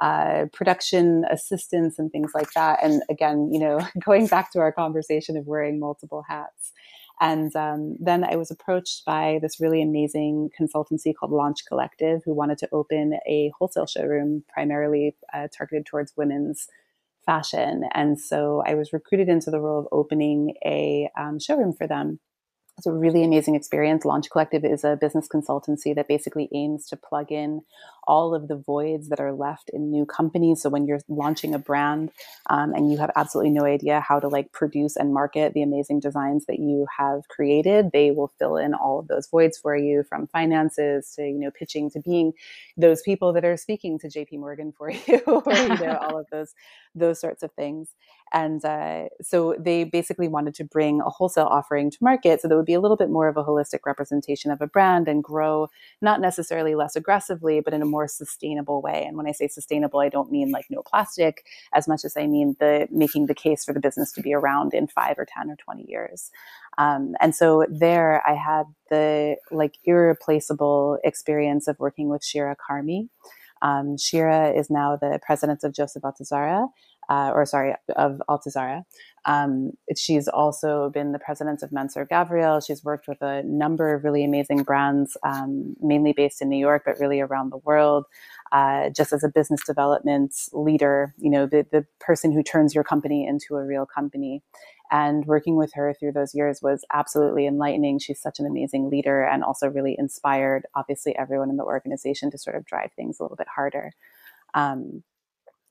uh, 0.00 0.46
production 0.52 1.24
assistance 1.30 1.98
and 1.98 2.10
things 2.10 2.32
like 2.34 2.52
that. 2.54 2.78
And 2.82 3.02
again, 3.10 3.50
you 3.52 3.60
know, 3.60 3.80
going 4.04 4.26
back 4.26 4.50
to 4.52 4.60
our 4.60 4.72
conversation 4.72 5.36
of 5.36 5.46
wearing 5.46 5.78
multiple 5.78 6.24
hats. 6.28 6.72
And 7.20 7.54
um, 7.54 7.96
then 8.00 8.24
I 8.24 8.36
was 8.36 8.50
approached 8.50 9.04
by 9.04 9.38
this 9.40 9.60
really 9.60 9.82
amazing 9.82 10.50
consultancy 10.58 11.12
called 11.14 11.32
Launch 11.32 11.64
Collective, 11.66 12.22
who 12.24 12.34
wanted 12.34 12.58
to 12.58 12.68
open 12.72 13.18
a 13.26 13.52
wholesale 13.58 13.86
showroom 13.86 14.44
primarily 14.52 15.16
uh, 15.32 15.48
targeted 15.56 15.86
towards 15.86 16.16
women's 16.16 16.66
fashion. 17.24 17.84
And 17.94 18.20
so 18.20 18.62
I 18.66 18.74
was 18.74 18.92
recruited 18.92 19.28
into 19.28 19.50
the 19.50 19.60
role 19.60 19.78
of 19.78 19.88
opening 19.92 20.54
a 20.64 21.08
um, 21.16 21.38
showroom 21.38 21.72
for 21.72 21.86
them. 21.86 22.18
It's 22.82 22.88
a 22.88 22.92
really 22.92 23.22
amazing 23.22 23.54
experience. 23.54 24.04
Launch 24.04 24.28
Collective 24.28 24.64
is 24.64 24.82
a 24.82 24.96
business 24.96 25.28
consultancy 25.28 25.94
that 25.94 26.08
basically 26.08 26.48
aims 26.52 26.88
to 26.88 26.96
plug 26.96 27.30
in 27.30 27.62
all 28.08 28.34
of 28.34 28.48
the 28.48 28.56
voids 28.56 29.08
that 29.10 29.20
are 29.20 29.32
left 29.32 29.70
in 29.72 29.92
new 29.92 30.04
companies. 30.04 30.62
So 30.62 30.68
when 30.68 30.84
you're 30.84 30.98
launching 31.06 31.54
a 31.54 31.60
brand 31.60 32.10
um, 32.50 32.74
and 32.74 32.90
you 32.90 32.98
have 32.98 33.12
absolutely 33.14 33.52
no 33.52 33.64
idea 33.64 34.00
how 34.00 34.18
to 34.18 34.26
like 34.26 34.50
produce 34.50 34.96
and 34.96 35.14
market 35.14 35.54
the 35.54 35.62
amazing 35.62 36.00
designs 36.00 36.46
that 36.46 36.58
you 36.58 36.88
have 36.98 37.28
created, 37.28 37.92
they 37.92 38.10
will 38.10 38.32
fill 38.40 38.56
in 38.56 38.74
all 38.74 38.98
of 38.98 39.06
those 39.06 39.28
voids 39.28 39.56
for 39.56 39.76
you 39.76 40.02
from 40.02 40.26
finances 40.26 41.12
to, 41.14 41.22
you 41.22 41.38
know, 41.38 41.52
pitching 41.52 41.88
to 41.90 42.00
being 42.00 42.32
those 42.76 43.00
people 43.02 43.32
that 43.32 43.44
are 43.44 43.56
speaking 43.56 43.96
to 44.00 44.08
JP 44.08 44.40
Morgan 44.40 44.72
for 44.76 44.90
you 45.06 45.20
or, 45.24 45.52
you 45.52 45.68
know, 45.68 45.98
all 46.02 46.18
of 46.18 46.26
those, 46.32 46.52
those 46.96 47.20
sorts 47.20 47.44
of 47.44 47.52
things. 47.52 47.90
And 48.32 48.64
uh, 48.64 49.08
so 49.20 49.54
they 49.58 49.84
basically 49.84 50.26
wanted 50.26 50.54
to 50.54 50.64
bring 50.64 51.00
a 51.00 51.10
wholesale 51.10 51.46
offering 51.46 51.90
to 51.90 51.98
market 52.00 52.40
so 52.40 52.48
that 52.48 52.56
would 52.56 52.64
be 52.64 52.74
a 52.74 52.80
little 52.80 52.96
bit 52.96 53.10
more 53.10 53.28
of 53.28 53.36
a 53.36 53.44
holistic 53.44 53.80
representation 53.84 54.50
of 54.50 54.62
a 54.62 54.66
brand 54.66 55.06
and 55.06 55.22
grow 55.22 55.68
not 56.00 56.20
necessarily 56.20 56.74
less 56.74 56.96
aggressively, 56.96 57.60
but 57.60 57.74
in 57.74 57.82
a 57.82 57.86
more 57.86 58.08
sustainable 58.08 58.80
way. 58.80 59.04
And 59.06 59.16
when 59.16 59.26
I 59.26 59.32
say 59.32 59.48
sustainable, 59.48 60.00
I 60.00 60.08
don't 60.08 60.32
mean 60.32 60.50
like 60.50 60.66
no 60.70 60.82
plastic 60.82 61.44
as 61.74 61.86
much 61.86 62.04
as 62.04 62.16
I 62.16 62.26
mean 62.26 62.56
the 62.58 62.88
making 62.90 63.26
the 63.26 63.34
case 63.34 63.64
for 63.64 63.74
the 63.74 63.80
business 63.80 64.12
to 64.12 64.22
be 64.22 64.32
around 64.32 64.72
in 64.72 64.86
five 64.86 65.18
or 65.18 65.26
10 65.26 65.50
or 65.50 65.56
20 65.56 65.84
years. 65.88 66.30
Um, 66.78 67.14
and 67.20 67.34
so 67.34 67.66
there 67.68 68.22
I 68.26 68.34
had 68.34 68.64
the 68.88 69.36
like 69.50 69.76
irreplaceable 69.84 70.98
experience 71.04 71.68
of 71.68 71.78
working 71.78 72.08
with 72.08 72.24
Shira 72.24 72.56
Carmi. 72.56 73.08
Um, 73.60 73.96
Shira 73.96 74.50
is 74.50 74.70
now 74.70 74.96
the 74.96 75.20
president 75.24 75.62
of 75.62 75.72
Joseph 75.72 76.02
Altuzarra, 76.02 76.68
uh, 77.12 77.30
or 77.34 77.44
sorry, 77.44 77.74
of 77.94 78.22
Altuzarra. 78.26 78.84
Um, 79.26 79.72
she's 79.94 80.28
also 80.28 80.90
been 80.90 81.12
the 81.12 81.18
president 81.18 81.62
of 81.62 81.70
Mansur 81.70 82.06
Gavriel. 82.06 82.64
She's 82.66 82.82
worked 82.82 83.06
with 83.06 83.20
a 83.20 83.42
number 83.42 83.94
of 83.94 84.02
really 84.02 84.24
amazing 84.24 84.62
brands, 84.62 85.16
um, 85.22 85.76
mainly 85.80 86.14
based 86.14 86.40
in 86.40 86.48
New 86.48 86.58
York, 86.58 86.84
but 86.86 86.98
really 86.98 87.20
around 87.20 87.50
the 87.50 87.58
world. 87.58 88.06
Uh, 88.50 88.88
just 88.90 89.12
as 89.12 89.22
a 89.22 89.28
business 89.28 89.60
development 89.64 90.34
leader, 90.52 91.14
you 91.18 91.30
know, 91.30 91.46
the, 91.46 91.66
the 91.70 91.84
person 92.00 92.32
who 92.32 92.42
turns 92.42 92.74
your 92.74 92.84
company 92.84 93.26
into 93.26 93.56
a 93.56 93.64
real 93.64 93.84
company. 93.84 94.42
And 94.90 95.26
working 95.26 95.56
with 95.56 95.72
her 95.74 95.94
through 95.94 96.12
those 96.12 96.34
years 96.34 96.60
was 96.62 96.84
absolutely 96.92 97.46
enlightening. 97.46 97.98
She's 97.98 98.20
such 98.20 98.38
an 98.38 98.46
amazing 98.46 98.90
leader 98.90 99.22
and 99.22 99.44
also 99.44 99.68
really 99.68 99.96
inspired, 99.98 100.66
obviously, 100.74 101.16
everyone 101.16 101.50
in 101.50 101.56
the 101.56 101.64
organization 101.64 102.30
to 102.30 102.38
sort 102.38 102.56
of 102.56 102.64
drive 102.64 102.92
things 102.92 103.18
a 103.18 103.22
little 103.22 103.36
bit 103.36 103.48
harder. 103.54 103.92
Um, 104.54 105.02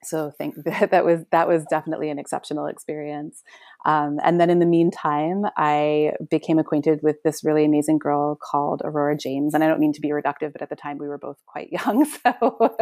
so 0.03 0.31
think 0.31 0.55
that, 0.63 1.05
was 1.05 1.21
that 1.31 1.47
was 1.47 1.65
definitely 1.69 2.09
an 2.09 2.19
exceptional 2.19 2.67
experience 2.67 3.43
um, 3.85 4.19
and 4.23 4.39
then 4.39 4.49
in 4.49 4.59
the 4.59 4.65
meantime 4.65 5.43
i 5.57 6.11
became 6.29 6.59
acquainted 6.59 6.99
with 7.01 7.17
this 7.23 7.43
really 7.43 7.65
amazing 7.65 7.97
girl 7.97 8.37
called 8.41 8.81
aurora 8.83 9.17
james. 9.17 9.53
And 9.53 9.63
i 9.63 9.67
don't 9.67 9.79
mean 9.79 9.93
to 9.93 10.01
be 10.01 10.09
reductive 10.09 10.53
but 10.53 10.61
at 10.61 10.69
the 10.69 10.75
time 10.75 10.97
we 10.97 11.07
were 11.07 11.17
both 11.17 11.37
quite 11.45 11.69
young. 11.71 12.05
So 12.05 12.75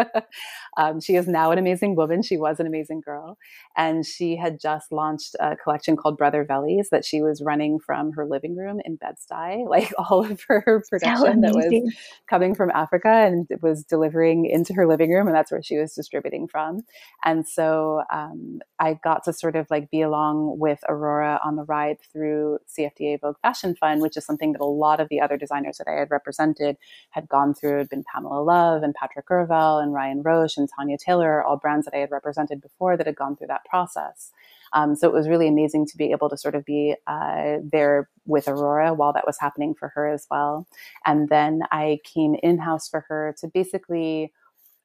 um, 0.78 1.00
she 1.00 1.16
is 1.16 1.28
now 1.28 1.52
an 1.52 1.58
amazing 1.58 1.96
woman. 1.96 2.22
She 2.22 2.38
was 2.38 2.60
an 2.60 2.68
amazing 2.68 3.02
girl. 3.02 3.38
And 3.76 4.06
she 4.06 4.36
had 4.36 4.60
just 4.60 4.92
launched 4.92 5.36
a 5.40 5.56
collection 5.56 5.96
called 5.96 6.18
brother 6.18 6.46
vellies 6.50 6.90
that 6.92 7.06
she 7.06 7.22
was 7.22 7.42
running 7.44 7.80
from 7.80 8.12
her 8.14 8.26
living 8.26 8.56
room 8.56 8.80
in 8.86 8.96
bed-stuy 8.96 9.66
like 9.70 9.92
all 9.98 10.26
of 10.26 10.42
her 10.48 10.84
production 10.90 11.42
that 11.42 11.54
was 11.54 11.94
coming 12.30 12.56
from 12.56 12.72
africa 12.72 13.10
and 13.10 13.48
was 13.62 13.84
delivering 13.84 14.46
into 14.46 14.74
her 14.74 14.88
living 14.88 15.12
room 15.12 15.28
and 15.28 15.36
that's 15.36 15.52
where 15.52 15.64
she 15.64 15.78
was 15.78 15.94
distributing 15.94 16.48
from. 16.48 16.82
And 17.24 17.48
so 17.48 18.02
um, 18.12 18.60
I 18.80 19.00
got 19.04 19.24
to 19.26 19.34
sort 19.34 19.56
of 19.56 19.68
like 19.70 19.90
be 19.92 20.02
along 20.02 20.58
with 20.60 20.80
Aurora 20.90 21.40
on 21.44 21.56
the 21.56 21.64
ride 21.64 21.98
through 22.12 22.60
CFDA 22.68 23.22
Vogue 23.22 23.38
Fashion 23.42 23.76
Fund, 23.76 24.02
which 24.02 24.18
is 24.18 24.26
something 24.26 24.54
that 24.54 24.62
a 24.62 24.66
lot 24.66 25.00
of 25.00 25.10
the 25.10 25.22
other 25.22 25.38
designers 25.38 25.78
that 25.78 25.88
I 25.88 26.00
had 26.00 26.12
represented 26.12 26.78
had 27.12 27.30
gone 27.30 27.54
through. 27.54 27.76
It 27.76 27.80
had 27.80 27.90
been 27.90 28.04
Pamela 28.04 28.42
Love 28.42 28.84
and 28.84 28.96
Patrik 28.96 29.30
Ervell 29.30 29.82
and 29.82 29.94
Ryan 29.94 30.22
Roche 30.22 30.58
and 30.58 30.68
Tanya 30.76 30.98
Taylor, 30.98 31.44
all 31.44 31.58
brands 31.58 31.86
that 31.86 31.96
I 31.96 32.00
had 32.00 32.12
represented 32.12 32.62
before 32.62 32.98
that 32.98 33.06
had 33.06 33.16
gone 33.16 33.36
through 33.36 33.48
that 33.48 33.66
process. 33.66 34.32
Um, 34.74 34.96
so 34.96 35.08
it 35.08 35.14
was 35.14 35.28
really 35.28 35.48
amazing 35.48 35.88
to 35.88 35.98
be 35.98 36.12
able 36.12 36.30
to 36.30 36.38
sort 36.38 36.56
of 36.56 36.66
be 36.66 36.96
uh, 37.08 37.58
there 37.64 38.10
with 38.26 38.48
Aurora 38.48 38.94
while 38.94 39.14
that 39.14 39.26
was 39.26 39.40
happening 39.40 39.74
for 39.74 39.90
her 39.90 40.08
as 40.08 40.28
well. 40.30 40.68
And 41.06 41.30
then 41.30 41.62
I 41.72 42.00
came 42.04 42.36
in 42.44 42.60
house 42.60 42.88
for 42.88 43.06
her 43.10 43.36
to 43.40 43.48
basically 43.48 44.32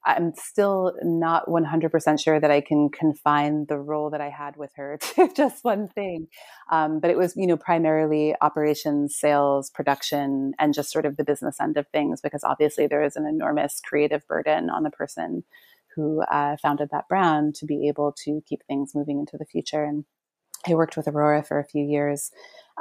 I'm 0.06 0.34
still 0.34 0.92
not 1.02 1.46
100% 1.46 2.22
sure 2.22 2.38
that 2.38 2.50
I 2.50 2.60
can 2.60 2.90
confine 2.90 3.66
the 3.66 3.78
role 3.78 4.10
that 4.10 4.20
I 4.20 4.28
had 4.28 4.56
with 4.56 4.70
her 4.76 4.98
to 5.14 5.32
just 5.34 5.64
one 5.64 5.88
thing. 5.88 6.28
Um, 6.70 7.00
but 7.00 7.10
it 7.10 7.16
was, 7.16 7.34
you 7.36 7.46
know, 7.46 7.56
primarily 7.56 8.34
operations, 8.40 9.16
sales, 9.16 9.70
production, 9.70 10.52
and 10.58 10.74
just 10.74 10.90
sort 10.92 11.06
of 11.06 11.16
the 11.16 11.24
business 11.24 11.56
end 11.60 11.76
of 11.76 11.86
things, 11.88 12.20
because 12.20 12.44
obviously 12.44 12.86
there 12.86 13.02
is 13.02 13.16
an 13.16 13.26
enormous 13.26 13.80
creative 13.80 14.26
burden 14.26 14.68
on 14.70 14.82
the 14.82 14.90
person 14.90 15.44
who 15.94 16.22
uh, 16.22 16.56
founded 16.60 16.88
that 16.90 17.08
brand 17.08 17.54
to 17.54 17.66
be 17.66 17.88
able 17.88 18.12
to 18.24 18.42
keep 18.46 18.62
things 18.66 18.94
moving 18.94 19.20
into 19.20 19.36
the 19.38 19.44
future. 19.44 19.84
And 19.84 20.04
I 20.66 20.74
worked 20.74 20.96
with 20.96 21.08
Aurora 21.08 21.42
for 21.42 21.58
a 21.58 21.64
few 21.64 21.84
years, 21.84 22.30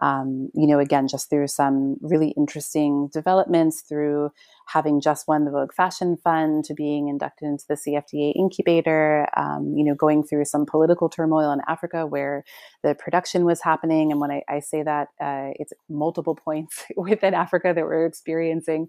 um, 0.01 0.49
you 0.53 0.65
know, 0.65 0.79
again, 0.79 1.07
just 1.07 1.29
through 1.29 1.47
some 1.47 1.97
really 2.01 2.33
interesting 2.37 3.09
developments, 3.13 3.81
through 3.81 4.31
having 4.67 5.01
just 5.01 5.27
won 5.27 5.45
the 5.45 5.51
Vogue 5.51 5.73
Fashion 5.73 6.17
Fund 6.17 6.65
to 6.65 6.73
being 6.73 7.09
inducted 7.09 7.47
into 7.47 7.65
the 7.67 7.75
CFDA 7.75 8.33
incubator, 8.35 9.27
um, 9.37 9.73
you 9.75 9.83
know, 9.83 9.93
going 9.93 10.23
through 10.23 10.45
some 10.45 10.65
political 10.65 11.09
turmoil 11.09 11.51
in 11.51 11.61
Africa 11.67 12.07
where 12.07 12.43
the 12.81 12.95
production 12.95 13.45
was 13.45 13.61
happening. 13.61 14.11
And 14.11 14.19
when 14.19 14.31
I, 14.31 14.43
I 14.49 14.59
say 14.59 14.81
that, 14.83 15.09
uh, 15.21 15.51
it's 15.59 15.73
multiple 15.89 16.35
points 16.43 16.83
within 16.97 17.33
Africa 17.33 17.73
that 17.75 17.83
we're 17.83 18.05
experiencing 18.05 18.87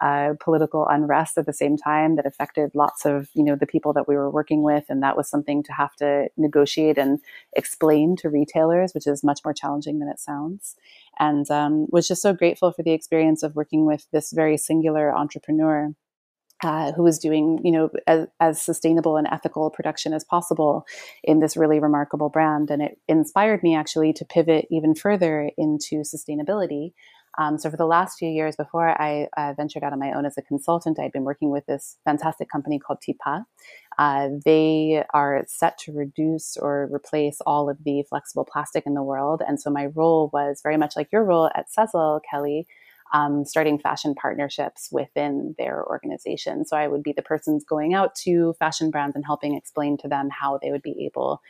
uh, 0.00 0.34
political 0.40 0.86
unrest 0.88 1.38
at 1.38 1.46
the 1.46 1.52
same 1.52 1.76
time 1.76 2.16
that 2.16 2.26
affected 2.26 2.70
lots 2.74 3.04
of 3.04 3.28
you 3.34 3.42
know 3.42 3.56
the 3.56 3.66
people 3.66 3.92
that 3.92 4.08
we 4.08 4.16
were 4.16 4.30
working 4.30 4.62
with 4.62 4.84
and 4.88 5.02
that 5.02 5.16
was 5.16 5.28
something 5.28 5.62
to 5.62 5.72
have 5.72 5.94
to 5.96 6.28
negotiate 6.36 6.98
and 6.98 7.20
explain 7.54 8.16
to 8.16 8.28
retailers 8.28 8.92
which 8.94 9.06
is 9.06 9.24
much 9.24 9.40
more 9.44 9.54
challenging 9.54 9.98
than 9.98 10.08
it 10.08 10.20
sounds 10.20 10.76
and 11.18 11.50
um, 11.50 11.86
was 11.90 12.08
just 12.08 12.22
so 12.22 12.32
grateful 12.32 12.72
for 12.72 12.82
the 12.82 12.92
experience 12.92 13.42
of 13.42 13.56
working 13.56 13.86
with 13.86 14.06
this 14.12 14.32
very 14.32 14.56
singular 14.56 15.14
entrepreneur 15.14 15.94
uh, 16.62 16.92
who 16.92 17.02
was 17.02 17.18
doing, 17.18 17.60
you 17.62 17.70
know, 17.70 17.90
as, 18.06 18.26
as, 18.40 18.62
sustainable 18.62 19.16
and 19.16 19.28
ethical 19.30 19.70
production 19.70 20.14
as 20.14 20.24
possible 20.24 20.86
in 21.22 21.40
this 21.40 21.56
really 21.56 21.78
remarkable 21.78 22.30
brand. 22.30 22.70
And 22.70 22.80
it 22.80 22.98
inspired 23.08 23.62
me 23.62 23.76
actually 23.76 24.12
to 24.14 24.24
pivot 24.24 24.66
even 24.70 24.94
further 24.94 25.50
into 25.58 25.96
sustainability. 25.96 26.92
Um, 27.38 27.58
so 27.58 27.70
for 27.70 27.76
the 27.76 27.86
last 27.86 28.18
few 28.18 28.28
years 28.28 28.56
before 28.56 29.00
I 29.00 29.28
uh, 29.36 29.54
ventured 29.56 29.82
out 29.82 29.92
on 29.92 29.98
my 29.98 30.12
own 30.12 30.24
as 30.24 30.38
a 30.38 30.42
consultant, 30.42 30.98
I'd 30.98 31.12
been 31.12 31.24
working 31.24 31.50
with 31.50 31.66
this 31.66 31.96
fantastic 32.04 32.48
company 32.48 32.78
called 32.78 32.98
TIPA. 33.06 33.44
Uh, 33.98 34.28
they 34.44 35.04
are 35.12 35.44
set 35.46 35.78
to 35.78 35.92
reduce 35.92 36.56
or 36.56 36.88
replace 36.92 37.40
all 37.46 37.68
of 37.68 37.78
the 37.84 38.04
flexible 38.08 38.46
plastic 38.50 38.86
in 38.86 38.94
the 38.94 39.02
world. 39.02 39.42
And 39.46 39.60
so 39.60 39.70
my 39.70 39.86
role 39.86 40.30
was 40.32 40.60
very 40.62 40.76
much 40.76 40.96
like 40.96 41.12
your 41.12 41.24
role 41.24 41.50
at 41.54 41.66
Sezzle, 41.70 42.20
Kelly, 42.30 42.66
um, 43.12 43.44
starting 43.44 43.78
fashion 43.78 44.14
partnerships 44.14 44.88
within 44.90 45.54
their 45.58 45.84
organization. 45.86 46.64
So 46.64 46.76
I 46.76 46.88
would 46.88 47.02
be 47.02 47.12
the 47.12 47.22
persons 47.22 47.64
going 47.64 47.94
out 47.94 48.14
to 48.24 48.54
fashion 48.58 48.90
brands 48.90 49.14
and 49.14 49.24
helping 49.24 49.56
explain 49.56 49.96
to 49.98 50.08
them 50.08 50.28
how 50.30 50.58
they 50.60 50.70
would 50.70 50.82
be 50.82 51.06
able 51.06 51.40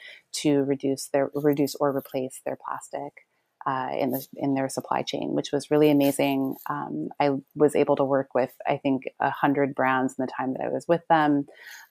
to 0.43 0.65
reduce 0.65 1.09
their 1.09 1.31
reduce 1.35 1.75
or 1.77 1.97
replace 1.97 2.41
their 2.45 2.59
plastic. 2.65 3.26
Uh, 3.67 3.89
in 3.99 4.13
the 4.13 4.25
in 4.37 4.55
their 4.55 4.69
supply 4.69 5.03
chain, 5.03 5.31
which 5.33 5.51
was 5.53 5.71
really 5.71 5.91
amazing. 5.91 6.55
Um, 6.71 7.09
I 7.21 7.31
was 7.57 7.75
able 7.75 7.97
to 7.97 8.05
work 8.05 8.29
with 8.35 8.53
I 8.67 8.77
think 8.77 9.03
a 9.21 9.31
hundred 9.31 9.75
brands 9.75 10.15
in 10.17 10.25
the 10.25 10.31
time 10.31 10.53
that 10.53 10.63
I 10.65 10.69
was 10.69 10.87
with 10.87 11.03
them. 11.11 11.47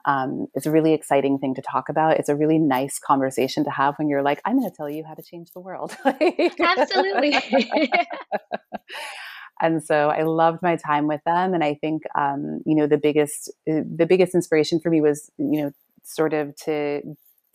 Um, 0.06 0.48
it's 0.54 0.66
a 0.66 0.72
really 0.72 0.94
exciting 0.94 1.38
thing 1.38 1.54
to 1.56 1.62
talk 1.62 1.90
about. 1.90 2.18
It's 2.18 2.30
a 2.30 2.36
really 2.36 2.60
nice 2.60 2.98
conversation 2.98 3.66
to 3.66 3.72
have 3.72 3.96
when 3.98 4.08
you're 4.08 4.24
like, 4.24 4.42
I'm 4.46 4.58
going 4.58 4.70
to 4.70 4.76
tell 4.76 4.90
you 4.90 5.04
how 5.04 5.16
to 5.16 5.24
change 5.24 5.50
the 5.52 5.60
world. 5.60 5.96
Absolutely. 6.06 7.36
and 9.62 9.84
so 9.84 10.10
I 10.10 10.24
loved 10.24 10.62
my 10.62 10.78
time 10.78 11.08
with 11.08 11.22
them. 11.26 11.54
And 11.54 11.64
I 11.64 11.74
think 11.76 12.04
um, 12.18 12.62
you 12.66 12.76
know 12.76 12.88
the 12.88 12.98
biggest 12.98 13.52
the 13.66 14.06
biggest 14.08 14.34
inspiration 14.34 14.80
for 14.80 14.90
me 14.90 15.02
was 15.02 15.30
you 15.38 15.62
know 15.62 15.72
sort 16.04 16.34
of 16.34 16.56
to 16.56 17.02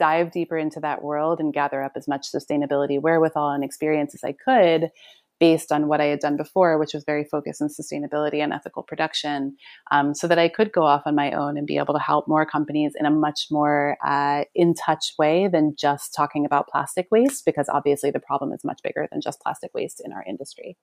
dive 0.01 0.33
deeper 0.33 0.59
into 0.59 0.81
that 0.81 1.03
world 1.03 1.39
and 1.39 1.53
gather 1.53 1.81
up 1.83 1.93
as 1.95 2.09
much 2.09 2.33
sustainability 2.33 3.01
wherewithal 3.01 3.51
and 3.51 3.63
experience 3.63 4.15
as 4.15 4.25
I 4.25 4.33
could 4.33 4.91
based 5.39 5.73
on 5.73 5.89
what 5.89 6.03
I 6.03 6.05
had 6.05 6.21
done 6.21 6.37
before, 6.37 6.79
which 6.79 6.93
was 6.93 7.05
very 7.05 7.25
focused 7.25 7.63
on 7.63 7.69
sustainability 7.69 8.43
and 8.43 8.53
ethical 8.53 8.83
production, 8.83 9.57
um, 9.91 10.15
so 10.15 10.29
that 10.29 10.39
I 10.39 10.49
could 10.51 10.71
go 10.71 10.83
off 10.83 11.05
on 11.07 11.15
my 11.15 11.33
own 11.33 11.57
and 11.57 11.67
be 11.67 11.79
able 11.79 11.95
to 11.95 12.01
help 12.01 12.29
more 12.29 12.45
companies 12.45 12.93
in 12.99 13.07
a 13.07 13.11
much 13.11 13.47
more 13.51 13.97
uh, 14.05 14.45
in 14.55 14.75
touch 14.75 15.15
way 15.19 15.49
than 15.49 15.75
just 15.79 16.13
talking 16.15 16.45
about 16.45 16.69
plastic 16.69 17.07
waste, 17.11 17.47
because 17.47 17.71
obviously 17.71 18.11
the 18.11 18.21
problem 18.21 18.53
is 18.53 18.65
much 18.65 18.81
bigger 18.85 19.09
than 19.11 19.23
just 19.23 19.41
plastic 19.41 19.71
waste 19.73 20.03
in 20.05 20.13
our 20.13 20.25
industry. 20.29 20.77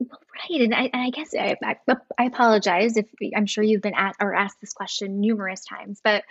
Right, 0.00 0.60
and 0.60 0.74
I, 0.74 0.90
and 0.92 1.02
I 1.02 1.10
guess 1.10 1.34
I, 1.34 1.56
I, 1.64 1.96
I 2.18 2.24
apologize 2.24 2.96
if 2.96 3.06
I'm 3.36 3.46
sure 3.46 3.64
you've 3.64 3.82
been 3.82 3.94
at 3.96 4.14
or 4.20 4.32
asked 4.32 4.60
this 4.60 4.72
question 4.72 5.20
numerous 5.20 5.64
times, 5.64 6.00
but 6.04 6.22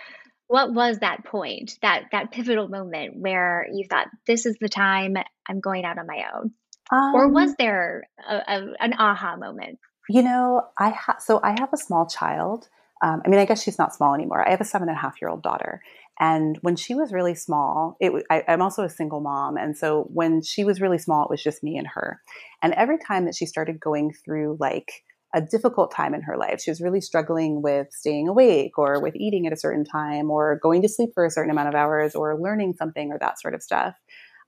what 0.51 0.73
was 0.73 0.99
that 0.99 1.23
point 1.23 1.77
that 1.81 2.03
that 2.11 2.29
pivotal 2.29 2.67
moment 2.67 3.15
where 3.15 3.65
you 3.73 3.85
thought 3.89 4.07
this 4.27 4.45
is 4.45 4.57
the 4.59 4.67
time 4.67 5.15
i'm 5.47 5.61
going 5.61 5.85
out 5.85 5.97
on 5.97 6.05
my 6.05 6.25
own 6.35 6.51
um, 6.91 7.15
or 7.15 7.29
was 7.29 7.55
there 7.57 8.03
a, 8.29 8.35
a, 8.35 8.73
an 8.81 8.93
aha 8.99 9.37
moment? 9.37 9.79
You 10.09 10.23
know 10.23 10.63
i 10.77 10.93
so 11.19 11.39
i 11.41 11.51
have 11.57 11.69
a 11.71 11.77
small 11.77 12.05
child 12.05 12.67
um, 13.01 13.21
i 13.25 13.29
mean 13.29 13.39
i 13.39 13.45
guess 13.45 13.63
she's 13.63 13.79
not 13.79 13.95
small 13.95 14.13
anymore 14.13 14.45
i 14.45 14.51
have 14.51 14.59
a 14.59 14.65
seven 14.65 14.89
and 14.89 14.97
a 14.97 14.99
half 14.99 15.21
year 15.21 15.29
old 15.29 15.41
daughter 15.41 15.81
and 16.19 16.57
when 16.61 16.75
she 16.75 16.95
was 16.95 17.13
really 17.13 17.35
small 17.35 17.95
it 18.01 18.11
I, 18.29 18.43
i'm 18.49 18.61
also 18.61 18.83
a 18.83 18.89
single 18.89 19.21
mom 19.21 19.55
and 19.55 19.77
so 19.77 20.09
when 20.11 20.41
she 20.41 20.65
was 20.65 20.81
really 20.81 20.97
small 20.97 21.23
it 21.23 21.29
was 21.29 21.41
just 21.41 21.63
me 21.63 21.77
and 21.77 21.87
her 21.87 22.19
and 22.61 22.73
every 22.73 22.97
time 22.97 23.23
that 23.23 23.35
she 23.35 23.45
started 23.45 23.79
going 23.79 24.11
through 24.25 24.57
like 24.59 24.91
a 25.33 25.41
difficult 25.41 25.93
time 25.93 26.13
in 26.13 26.21
her 26.21 26.37
life. 26.37 26.61
She 26.61 26.71
was 26.71 26.81
really 26.81 27.01
struggling 27.01 27.61
with 27.61 27.87
staying 27.91 28.27
awake 28.27 28.77
or 28.77 29.01
with 29.01 29.15
eating 29.15 29.47
at 29.47 29.53
a 29.53 29.57
certain 29.57 29.85
time 29.85 30.29
or 30.29 30.59
going 30.61 30.81
to 30.81 30.89
sleep 30.89 31.11
for 31.13 31.25
a 31.25 31.31
certain 31.31 31.51
amount 31.51 31.69
of 31.69 31.75
hours 31.75 32.15
or 32.15 32.39
learning 32.39 32.75
something 32.77 33.11
or 33.11 33.19
that 33.19 33.39
sort 33.39 33.53
of 33.53 33.63
stuff. 33.63 33.95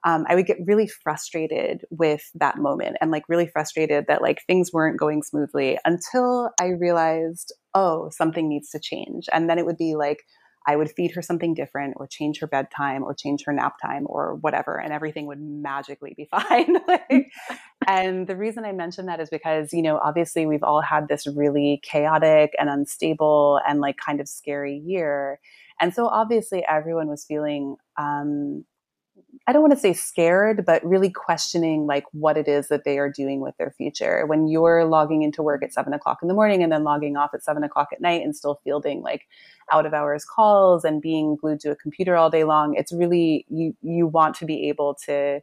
Um, 0.04 0.26
I 0.28 0.34
would 0.34 0.46
get 0.46 0.58
really 0.66 0.86
frustrated 0.86 1.86
with 1.90 2.30
that 2.34 2.58
moment 2.58 2.98
and 3.00 3.10
like 3.10 3.24
really 3.28 3.46
frustrated 3.46 4.04
that 4.08 4.20
like 4.20 4.42
things 4.46 4.70
weren't 4.70 4.98
going 4.98 5.22
smoothly 5.22 5.78
until 5.86 6.50
I 6.60 6.68
realized, 6.78 7.54
oh, 7.72 8.10
something 8.10 8.46
needs 8.46 8.68
to 8.70 8.78
change. 8.78 9.26
And 9.32 9.48
then 9.48 9.58
it 9.58 9.64
would 9.64 9.78
be 9.78 9.94
like, 9.94 10.24
I 10.66 10.76
would 10.76 10.90
feed 10.90 11.12
her 11.12 11.22
something 11.22 11.54
different 11.54 11.94
or 11.96 12.06
change 12.06 12.40
her 12.40 12.46
bedtime 12.46 13.02
or 13.02 13.14
change 13.14 13.44
her 13.44 13.52
nap 13.52 13.74
time 13.80 14.04
or 14.06 14.36
whatever, 14.36 14.80
and 14.80 14.92
everything 14.92 15.26
would 15.26 15.40
magically 15.40 16.14
be 16.16 16.24
fine. 16.30 16.76
like, 16.88 17.30
and 17.86 18.26
the 18.26 18.36
reason 18.36 18.64
I 18.64 18.72
mention 18.72 19.06
that 19.06 19.20
is 19.20 19.28
because, 19.28 19.72
you 19.72 19.82
know, 19.82 19.98
obviously 20.02 20.46
we've 20.46 20.62
all 20.62 20.80
had 20.80 21.08
this 21.08 21.26
really 21.26 21.80
chaotic 21.82 22.54
and 22.58 22.68
unstable 22.68 23.60
and 23.68 23.80
like 23.80 23.96
kind 23.96 24.20
of 24.20 24.28
scary 24.28 24.76
year. 24.84 25.38
And 25.80 25.94
so 25.94 26.06
obviously 26.06 26.64
everyone 26.68 27.08
was 27.08 27.24
feeling 27.24 27.76
um, 27.98 28.64
I 29.46 29.52
don't 29.52 29.62
want 29.62 29.72
to 29.74 29.78
say 29.78 29.92
scared, 29.92 30.64
but 30.64 30.84
really 30.84 31.10
questioning 31.10 31.86
like 31.86 32.04
what 32.12 32.36
it 32.36 32.48
is 32.48 32.68
that 32.68 32.84
they 32.84 32.98
are 32.98 33.10
doing 33.10 33.40
with 33.40 33.56
their 33.56 33.70
future. 33.70 34.26
When 34.26 34.48
you're 34.48 34.84
logging 34.84 35.22
into 35.22 35.42
work 35.42 35.62
at 35.62 35.72
seven 35.72 35.92
o'clock 35.92 36.18
in 36.22 36.28
the 36.28 36.34
morning 36.34 36.62
and 36.62 36.72
then 36.72 36.84
logging 36.84 37.16
off 37.16 37.34
at 37.34 37.44
seven 37.44 37.64
o'clock 37.64 37.88
at 37.92 38.00
night 38.00 38.22
and 38.22 38.34
still 38.34 38.60
fielding 38.64 39.02
like 39.02 39.26
out 39.72 39.86
of 39.86 39.94
hours 39.94 40.24
calls 40.24 40.84
and 40.84 41.00
being 41.00 41.36
glued 41.36 41.60
to 41.60 41.70
a 41.70 41.76
computer 41.76 42.16
all 42.16 42.30
day 42.30 42.44
long, 42.44 42.74
it's 42.74 42.92
really 42.92 43.46
you 43.48 43.74
you 43.82 44.06
want 44.06 44.34
to 44.36 44.44
be 44.44 44.68
able 44.68 44.94
to 45.06 45.40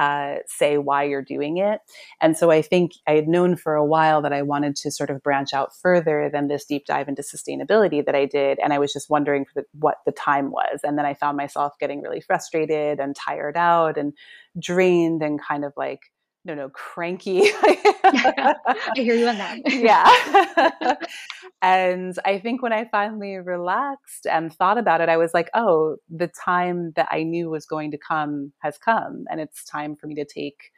uh, 0.00 0.36
say 0.46 0.78
why 0.78 1.04
you're 1.04 1.22
doing 1.22 1.58
it. 1.58 1.80
And 2.22 2.34
so 2.34 2.50
I 2.50 2.62
think 2.62 2.92
I 3.06 3.12
had 3.12 3.28
known 3.28 3.54
for 3.54 3.74
a 3.74 3.84
while 3.84 4.22
that 4.22 4.32
I 4.32 4.40
wanted 4.40 4.74
to 4.76 4.90
sort 4.90 5.10
of 5.10 5.22
branch 5.22 5.52
out 5.52 5.76
further 5.76 6.30
than 6.32 6.48
this 6.48 6.64
deep 6.64 6.86
dive 6.86 7.06
into 7.06 7.20
sustainability 7.20 8.04
that 8.06 8.14
I 8.14 8.24
did. 8.24 8.58
And 8.60 8.72
I 8.72 8.78
was 8.78 8.94
just 8.94 9.10
wondering 9.10 9.44
the, 9.54 9.64
what 9.78 9.98
the 10.06 10.12
time 10.12 10.52
was. 10.52 10.80
And 10.82 10.96
then 10.96 11.04
I 11.04 11.12
found 11.12 11.36
myself 11.36 11.74
getting 11.78 12.00
really 12.00 12.22
frustrated 12.22 12.98
and 12.98 13.14
tired 13.14 13.58
out 13.58 13.98
and 13.98 14.14
drained 14.58 15.22
and 15.22 15.38
kind 15.38 15.66
of 15.66 15.74
like, 15.76 16.00
no, 16.44 16.54
no, 16.54 16.70
cranky. 16.70 17.42
I 17.62 18.54
hear 18.96 19.14
you 19.14 19.28
on 19.28 19.38
that. 19.38 19.58
yeah. 19.66 20.94
and 21.62 22.16
I 22.24 22.38
think 22.38 22.62
when 22.62 22.72
I 22.72 22.86
finally 22.86 23.36
relaxed 23.36 24.26
and 24.26 24.52
thought 24.52 24.78
about 24.78 25.00
it, 25.00 25.08
I 25.08 25.16
was 25.16 25.34
like, 25.34 25.50
oh, 25.54 25.96
the 26.08 26.28
time 26.28 26.92
that 26.96 27.08
I 27.10 27.22
knew 27.24 27.50
was 27.50 27.66
going 27.66 27.90
to 27.90 27.98
come 27.98 28.52
has 28.60 28.78
come. 28.78 29.24
And 29.30 29.40
it's 29.40 29.64
time 29.64 29.96
for 29.96 30.06
me 30.06 30.14
to 30.14 30.24
take 30.24 30.70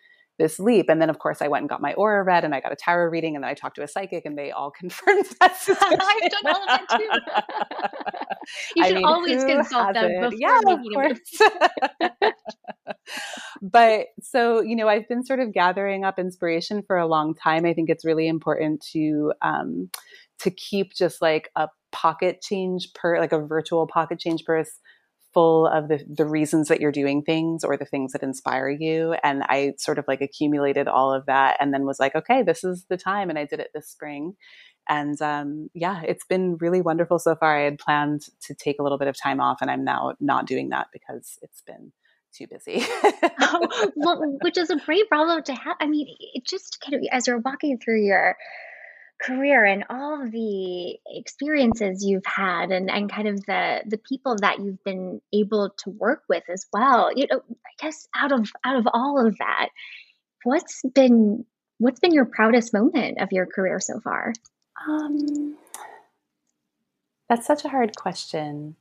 this 0.43 0.59
leap. 0.59 0.87
And 0.89 1.01
then, 1.01 1.09
of 1.09 1.21
course, 1.21 1.41
I 1.41 1.47
went 1.47 1.63
and 1.63 1.71
got 1.71 1.81
my 1.81 1.95
aura 1.95 2.25
read 2.25 2.45
and 2.45 2.53
I 2.53 2.61
got 2.61 2.73
a 2.73 2.77
tarot 2.77 3.11
reading 3.11 3.37
and 3.37 3.45
then 3.45 3.49
I 3.49 3.55
talked 3.55 3.77
to 3.77 3.83
a 3.83 3.89
psychic 3.89 4.25
and 4.25 4.37
they 4.37 4.51
all 4.51 4.71
confirmed 4.79 5.25
that. 5.41 5.57
I've 5.69 6.31
done 6.31 6.47
all 6.47 6.63
of 6.63 6.69
that 6.69 6.87
too. 6.91 7.09
you 8.77 8.85
should 8.85 8.93
I 8.93 8.97
mean, 8.97 9.05
always 9.05 9.45
consult 9.45 9.95
them 9.95 10.11
before 10.21 10.39
yeah, 10.39 10.61
of 10.67 10.81
course. 10.93 11.21
but 13.63 14.07
so, 14.21 14.61
you 14.61 14.75
know, 14.75 14.89
I've 14.89 15.09
been 15.09 15.25
sort 15.25 15.39
of 15.39 15.53
gathering 15.53 16.05
up 16.05 16.19
inspiration 16.19 16.83
for 16.83 16.99
a 16.99 17.07
long 17.07 17.35
time. 17.35 17.65
I 17.65 17.73
think 17.73 17.89
it's 17.89 18.05
really 18.05 18.27
important 18.27 18.85
to, 18.93 19.33
um, 19.43 19.91
to 20.41 20.51
keep 20.51 20.93
just 20.93 21.23
like 21.23 21.51
a 21.55 21.69
pocket 21.93 22.43
change 22.43 22.93
per 22.95 23.21
like 23.21 23.33
a 23.33 23.39
virtual 23.39 23.87
pocket 23.87 24.19
change 24.19 24.45
purse 24.45 24.81
full 25.33 25.67
of 25.67 25.89
the, 25.89 26.05
the 26.09 26.27
reasons 26.27 26.69
that 26.69 26.81
you're 26.81 26.93
doing 26.93 27.23
things 27.23 27.65
or 27.65 27.77
the 27.77 27.85
things 27.85 28.13
that 28.13 28.23
inspire 28.23 28.69
you. 28.69 29.15
And 29.23 29.43
I 29.45 29.75
sort 29.79 29.99
of 29.99 30.05
like 30.07 30.21
accumulated 30.21 30.89
all 30.89 31.13
of 31.13 31.27
that 31.27 31.57
and 31.61 31.73
then 31.73 31.85
was 31.85 32.01
like, 32.01 32.15
okay, 32.15 32.43
this 32.43 32.65
is 32.65 32.85
the 32.89 32.97
time. 32.97 33.31
And 33.31 33.39
I 33.39 33.45
did 33.45 33.61
it 33.61 33.71
this 33.75 33.89
spring. 33.89 34.35
And 34.89 35.21
um, 35.23 35.69
yeah, 35.75 36.03
it's 36.03 36.25
been 36.25 36.57
really 36.61 36.81
wonderful 36.81 37.19
so 37.19 37.37
far. 37.37 37.57
I 37.57 37.65
had 37.65 37.79
planned 37.79 38.23
to 38.43 38.55
take 38.55 38.79
a 38.79 38.83
little 38.83 38.99
bit 38.99 39.09
of 39.09 39.17
time 39.17 39.41
off, 39.41 39.59
and 39.61 39.71
I'm 39.71 39.85
now 39.85 40.15
not 40.21 40.47
doing 40.47 40.71
that 40.71 40.89
because 40.93 41.39
it's 41.43 41.63
been 41.63 41.93
too 42.35 42.47
busy. 42.49 42.85
oh, 43.41 43.91
well, 43.95 44.39
which 44.43 44.59
is 44.59 44.71
a 44.71 44.77
great 44.77 45.09
problem 45.09 45.43
to 45.45 45.55
have. 45.55 45.77
I 45.81 45.87
mean, 45.87 46.09
it 46.35 46.45
just 46.45 46.81
kind 46.81 46.95
of 46.95 47.09
as 47.13 47.27
you're 47.27 47.39
walking 47.39 47.79
through 47.79 48.05
your 48.05 48.37
career 49.23 49.65
and 49.65 49.85
all 49.89 50.29
the 50.29 50.99
experiences 51.07 52.05
you've 52.05 52.27
had 52.27 52.71
and, 52.71 52.91
and 52.91 53.11
kind 53.11 53.29
of 53.29 53.45
the 53.47 53.83
the 53.87 53.99
people 53.99 54.37
that 54.41 54.59
you've 54.59 54.83
been 54.85 55.21
able 55.33 55.71
to 55.79 55.91
work 55.91 56.23
with 56.29 56.43
as 56.53 56.67
well 56.73 57.11
you 57.15 57.27
know 57.31 57.41
i 57.49 57.71
guess 57.79 58.09
out 58.17 58.33
of 58.33 58.51
out 58.65 58.77
of 58.77 58.87
all 58.93 59.25
of 59.25 59.37
that 59.39 59.69
what's 60.45 60.83
been 60.95 61.45
what's 61.79 62.01
been 62.01 62.13
your 62.13 62.25
proudest 62.25 62.73
moment 62.73 63.21
of 63.21 63.29
your 63.31 63.47
career 63.47 63.79
so 63.79 64.01
far 64.01 64.33
um 64.89 65.57
that's 67.29 67.47
such 67.47 67.65
a 67.65 67.69
hard 67.69 67.97
question 67.97 68.77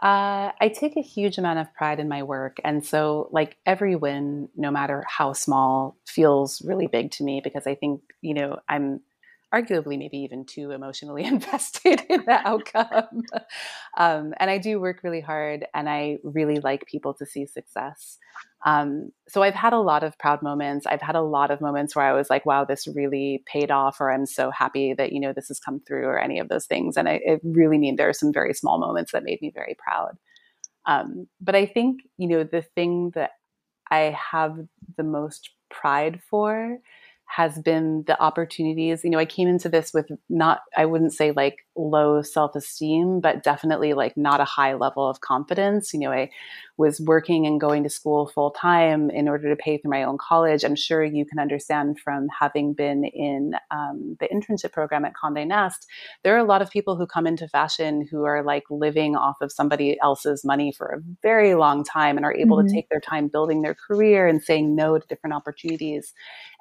uh, 0.00 0.52
I 0.60 0.68
take 0.68 0.96
a 0.96 1.00
huge 1.02 1.38
amount 1.38 1.58
of 1.58 1.74
pride 1.74 1.98
in 1.98 2.08
my 2.08 2.22
work. 2.22 2.58
And 2.62 2.86
so, 2.86 3.28
like, 3.32 3.56
every 3.66 3.96
win, 3.96 4.48
no 4.54 4.70
matter 4.70 5.04
how 5.08 5.32
small, 5.32 5.96
feels 6.06 6.62
really 6.62 6.86
big 6.86 7.10
to 7.12 7.24
me 7.24 7.40
because 7.42 7.66
I 7.66 7.74
think, 7.74 8.02
you 8.22 8.32
know, 8.32 8.60
I'm 8.68 9.00
arguably 9.54 9.98
maybe 9.98 10.18
even 10.18 10.44
too 10.44 10.70
emotionally 10.70 11.24
invested 11.26 12.02
in 12.08 12.24
the 12.26 12.40
outcome. 12.46 13.22
um, 13.96 14.34
and 14.38 14.50
I 14.50 14.58
do 14.58 14.80
work 14.80 15.00
really 15.02 15.20
hard 15.20 15.66
and 15.74 15.88
I 15.88 16.18
really 16.22 16.60
like 16.60 16.86
people 16.86 17.14
to 17.14 17.26
see 17.26 17.46
success. 17.46 18.18
Um, 18.66 19.12
so 19.28 19.42
I've 19.42 19.54
had 19.54 19.72
a 19.72 19.78
lot 19.78 20.02
of 20.02 20.18
proud 20.18 20.42
moments. 20.42 20.86
I've 20.86 21.00
had 21.00 21.14
a 21.14 21.22
lot 21.22 21.50
of 21.50 21.60
moments 21.60 21.94
where 21.94 22.04
I 22.04 22.12
was 22.12 22.28
like, 22.28 22.44
wow, 22.44 22.64
this 22.64 22.88
really 22.88 23.42
paid 23.46 23.70
off, 23.70 24.00
or 24.00 24.10
I'm 24.10 24.26
so 24.26 24.50
happy 24.50 24.94
that, 24.94 25.12
you 25.12 25.20
know, 25.20 25.32
this 25.32 25.48
has 25.48 25.60
come 25.60 25.80
through, 25.80 26.06
or 26.06 26.18
any 26.18 26.38
of 26.40 26.48
those 26.48 26.66
things. 26.66 26.96
And 26.96 27.08
I, 27.08 27.20
I 27.28 27.38
really 27.44 27.78
mean 27.78 27.96
there 27.96 28.08
are 28.08 28.14
some 28.14 28.32
very 28.32 28.54
small 28.54 28.78
moments 28.78 29.12
that 29.12 29.24
made 29.24 29.40
me 29.40 29.52
very 29.54 29.76
proud. 29.78 30.18
Um, 30.86 31.28
but 31.40 31.54
I 31.54 31.66
think, 31.66 32.00
you 32.16 32.26
know, 32.26 32.44
the 32.44 32.62
thing 32.62 33.12
that 33.14 33.32
I 33.90 34.16
have 34.32 34.58
the 34.96 35.04
most 35.04 35.50
pride 35.70 36.20
for 36.28 36.78
has 37.28 37.58
been 37.58 38.04
the 38.06 38.20
opportunities. 38.20 39.04
You 39.04 39.10
know, 39.10 39.18
I 39.18 39.24
came 39.24 39.48
into 39.48 39.68
this 39.68 39.92
with 39.92 40.06
not, 40.28 40.60
I 40.76 40.86
wouldn't 40.86 41.12
say 41.12 41.32
like 41.32 41.58
low 41.76 42.22
self 42.22 42.56
esteem, 42.56 43.20
but 43.20 43.42
definitely 43.42 43.92
like 43.92 44.16
not 44.16 44.40
a 44.40 44.44
high 44.44 44.74
level 44.74 45.08
of 45.08 45.20
confidence. 45.20 45.92
You 45.92 46.00
know, 46.00 46.10
I 46.10 46.30
was 46.78 47.00
working 47.00 47.44
and 47.44 47.60
going 47.60 47.82
to 47.82 47.90
school 47.90 48.28
full 48.28 48.52
time 48.52 49.10
in 49.10 49.28
order 49.28 49.50
to 49.50 49.60
pay 49.60 49.78
for 49.78 49.88
my 49.88 50.04
own 50.04 50.16
college. 50.16 50.64
I'm 50.64 50.76
sure 50.76 51.04
you 51.04 51.26
can 51.26 51.40
understand 51.40 51.98
from 51.98 52.28
having 52.40 52.72
been 52.72 53.04
in 53.04 53.54
um, 53.72 54.16
the 54.20 54.28
internship 54.28 54.72
program 54.72 55.04
at 55.04 55.14
Conde 55.14 55.48
Nast, 55.48 55.86
there 56.22 56.36
are 56.36 56.38
a 56.38 56.44
lot 56.44 56.62
of 56.62 56.70
people 56.70 56.96
who 56.96 57.06
come 57.06 57.26
into 57.26 57.48
fashion 57.48 58.06
who 58.08 58.24
are 58.24 58.44
like 58.44 58.62
living 58.70 59.16
off 59.16 59.38
of 59.40 59.50
somebody 59.50 59.98
else's 60.00 60.44
money 60.44 60.72
for 60.72 60.86
a 60.86 61.02
very 61.20 61.56
long 61.56 61.82
time 61.82 62.16
and 62.16 62.24
are 62.24 62.34
able 62.34 62.58
mm-hmm. 62.58 62.68
to 62.68 62.72
take 62.72 62.88
their 62.88 63.00
time 63.00 63.26
building 63.26 63.62
their 63.62 63.74
career 63.74 64.28
and 64.28 64.42
saying 64.42 64.76
no 64.76 64.96
to 64.96 65.06
different 65.08 65.34
opportunities. 65.34 66.14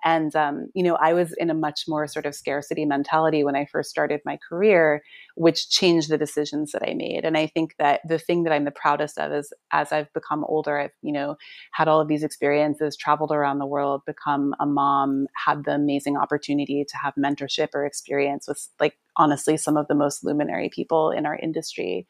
And, 0.04 0.36
um, 0.36 0.70
you 0.74 0.84
know, 0.84 0.96
I 0.96 1.14
was 1.14 1.34
in 1.34 1.50
a 1.50 1.56
much 1.56 1.86
more 1.88 2.08
sort 2.08 2.26
of 2.26 2.34
scarcity 2.34 2.86
mentality 2.86 3.44
when 3.44 3.56
I 3.56 3.66
first 3.66 3.90
started 3.90 4.22
my 4.26 4.38
career, 4.48 5.04
which 5.38 5.70
changed 5.70 6.10
the 6.10 6.18
decisions 6.18 6.72
that 6.72 6.82
I 6.82 6.96
made. 6.96 7.24
And 7.24 7.38
I 7.38 7.46
think 7.46 7.76
that 7.78 8.02
the 8.08 8.18
thing 8.18 8.42
that 8.44 8.52
I'm 8.52 8.66
the 8.66 8.72
proudest 8.72 9.20
of 9.20 9.32
is 9.32 9.54
as 9.72 9.92
I've 9.92 10.12
become 10.14 10.44
older, 10.46 10.80
I've, 10.80 10.92
you 11.04 11.14
know, 11.14 11.36
had 11.74 11.88
all 11.88 12.02
of 12.02 12.08
these 12.08 12.24
experiences, 12.24 12.98
traveled 12.98 13.32
around 13.32 13.60
the 13.60 13.68
world, 13.68 14.02
become 14.08 14.56
a 14.60 14.66
mom, 14.66 15.28
had 15.46 15.64
the 15.64 15.76
amazing 15.76 16.18
opportunity 16.18 16.84
to 16.84 16.98
have 16.98 17.14
mentorship 17.14 17.70
or 17.76 17.86
experience 17.86 18.48
with, 18.48 18.68
like, 18.80 18.98
honestly, 19.16 19.58
some 19.58 19.78
of 19.78 19.88
the 19.88 19.96
most 19.96 20.24
luminary 20.24 20.70
people 20.70 21.12
in 21.12 21.28
our 21.28 21.38
industry. 21.38 22.08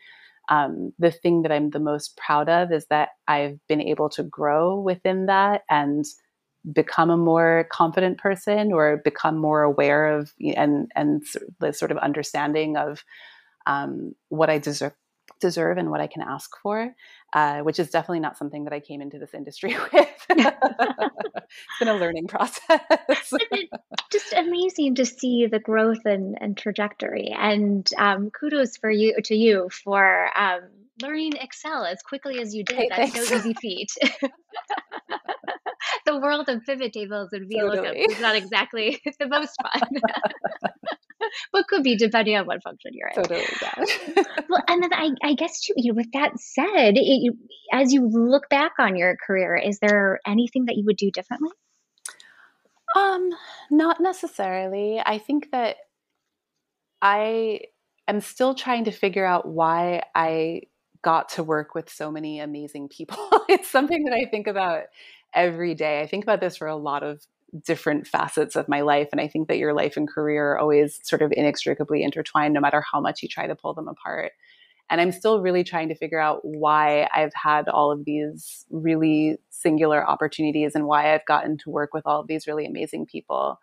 Um, 0.48 0.94
the 0.98 1.12
thing 1.12 1.42
that 1.42 1.52
I'm 1.52 1.72
the 1.72 1.80
most 1.82 2.16
proud 2.16 2.48
of 2.48 2.72
is 2.72 2.86
that 2.90 3.10
I've 3.28 3.60
been 3.68 3.82
able 3.82 4.08
to 4.12 4.24
grow 4.24 4.80
within 4.80 5.26
that 5.26 5.64
and 5.70 6.06
become 6.72 7.10
a 7.10 7.18
more 7.18 7.68
confident 7.72 8.18
person 8.18 8.74
or 8.74 8.98
become 8.98 9.38
more 9.38 9.64
aware 9.64 10.18
of 10.18 10.34
and 10.56 10.92
and 10.96 11.24
the 11.60 11.74
sort 11.74 11.92
of 11.92 11.98
understanding 11.98 12.78
of 12.78 13.04
um, 13.66 14.16
what 14.30 14.50
I 14.50 14.58
deserve 14.58 14.94
deserve 15.40 15.78
and 15.78 15.92
what 15.92 16.02
I 16.02 16.08
can 16.08 16.22
ask 16.22 16.50
for, 16.64 16.96
uh, 17.34 17.60
which 17.60 17.80
is 17.80 17.90
definitely 17.90 18.22
not 18.22 18.38
something 18.38 18.64
that 18.64 18.74
I 18.74 18.80
came 18.80 19.02
into 19.02 19.20
this 19.20 19.34
industry 19.34 19.76
with. 19.94 20.10
it's 20.30 21.80
been 21.80 21.88
a 21.88 21.96
learning 21.96 22.28
process. 22.28 22.80
just 24.12 24.34
amazing 24.34 24.96
to 24.96 25.06
see 25.06 25.46
the 25.46 25.60
growth 25.60 26.06
and, 26.06 26.38
and 26.42 26.58
trajectory, 26.58 27.36
and 27.38 27.88
um, 27.98 28.32
kudos 28.32 28.78
for 28.78 28.90
you 28.90 29.16
to 29.26 29.36
you 29.36 29.70
for 29.70 30.30
um, 30.36 30.62
learning 31.02 31.34
Excel 31.40 31.86
as 31.86 32.02
quickly 32.02 32.40
as 32.42 32.56
you 32.56 32.64
did. 32.64 32.78
Hey, 32.78 32.90
That's 32.90 33.14
thanks. 33.14 33.32
no 33.32 33.38
easy 33.38 33.54
feat 33.54 33.92
the 36.08 36.18
world 36.18 36.48
of 36.50 36.66
pivot 36.66 36.94
tables 36.94 37.30
and 37.34 37.50
VLOOKUPs 37.52 37.76
totally. 37.76 38.00
is 38.00 38.20
not 38.20 38.36
exactly 38.36 39.00
the 39.20 39.28
most 39.28 39.56
fun. 39.62 39.90
but 41.52 41.68
could 41.68 41.84
be 41.84 41.96
depending 41.96 42.36
on 42.38 42.46
what 42.46 42.64
function 42.64 42.92
you're 42.94 43.10
in. 43.10 43.16
Totally, 43.16 43.44
yeah. 43.62 44.24
well, 44.50 44.64
and 44.68 44.82
then 44.82 44.94
I, 44.94 45.12
I 45.24 45.34
guess 45.34 45.62
too, 45.62 45.74
you 45.76 45.92
know, 45.92 45.98
with 45.98 46.12
that 46.14 46.40
said, 46.40 46.98
it, 46.98 47.04
you, 47.04 47.38
as 47.72 47.94
you 47.94 48.08
look 48.08 48.50
back 48.50 48.74
on 48.80 48.96
your 48.96 49.18
career, 49.18 49.56
is 49.56 49.80
there 49.80 50.20
anything 50.26 50.66
that 50.66 50.78
you 50.78 50.86
would 50.86 50.98
do 50.98 51.12
differently? 51.12 51.52
Um, 52.96 53.30
not 53.70 54.00
necessarily. 54.00 55.02
I 55.06 55.18
think 55.18 55.52
that 55.52 55.76
I 57.02 57.62
am 58.08 58.22
still 58.22 58.56
trying 58.56 58.86
to 58.86 58.92
figure 58.92 59.26
out 59.26 59.48
why 59.48 60.04
I 60.16 60.62
got 61.02 61.30
to 61.30 61.44
work 61.44 61.76
with 61.76 61.90
so 61.90 62.12
many 62.12 62.40
amazing 62.40 62.88
people. 62.90 63.18
it's 63.50 63.70
something 63.70 64.06
that 64.06 64.14
I 64.14 64.30
think 64.30 64.48
about 64.48 64.84
every 65.38 65.76
day. 65.76 66.02
I 66.02 66.08
think 66.08 66.26
about 66.26 66.42
this 66.42 66.58
for 66.58 66.68
a 66.68 66.76
lot 66.76 67.04
of 67.04 67.22
different 67.64 68.08
facets 68.08 68.56
of 68.58 68.68
my 68.68 68.82
life. 68.82 69.08
And 69.12 69.22
I 69.22 69.28
think 69.28 69.48
that 69.48 69.58
your 69.58 69.74
life 69.74 69.96
and 69.96 70.08
career 70.08 70.54
are 70.54 70.60
always 70.60 71.00
sort 71.04 71.22
of 71.22 71.32
inextricably 71.32 72.04
intertwined, 72.04 72.54
no 72.54 72.60
matter 72.60 72.84
how 72.92 73.00
much 73.00 73.24
you 73.24 73.30
try 73.30 73.48
to 73.48 73.56
pull 73.56 73.74
them 73.74 73.88
apart. 73.88 74.34
And 74.90 75.00
I'm 75.00 75.12
still 75.12 75.42
really 75.42 75.64
trying 75.64 75.90
to 75.90 75.96
figure 75.96 76.20
out 76.20 76.40
why 76.44 77.08
I've 77.14 77.34
had 77.34 77.70
all 77.70 77.92
of 77.92 78.06
these 78.06 78.66
really 78.70 79.38
singular 79.50 80.06
opportunities 80.08 80.76
and 80.76 80.86
why 80.86 81.14
I've 81.14 81.26
gotten 81.26 81.58
to 81.60 81.70
work 81.70 81.94
with 81.94 82.06
all 82.06 82.22
of 82.22 82.28
these 82.28 82.48
really 82.48 82.66
amazing 82.66 83.06
people. 83.06 83.60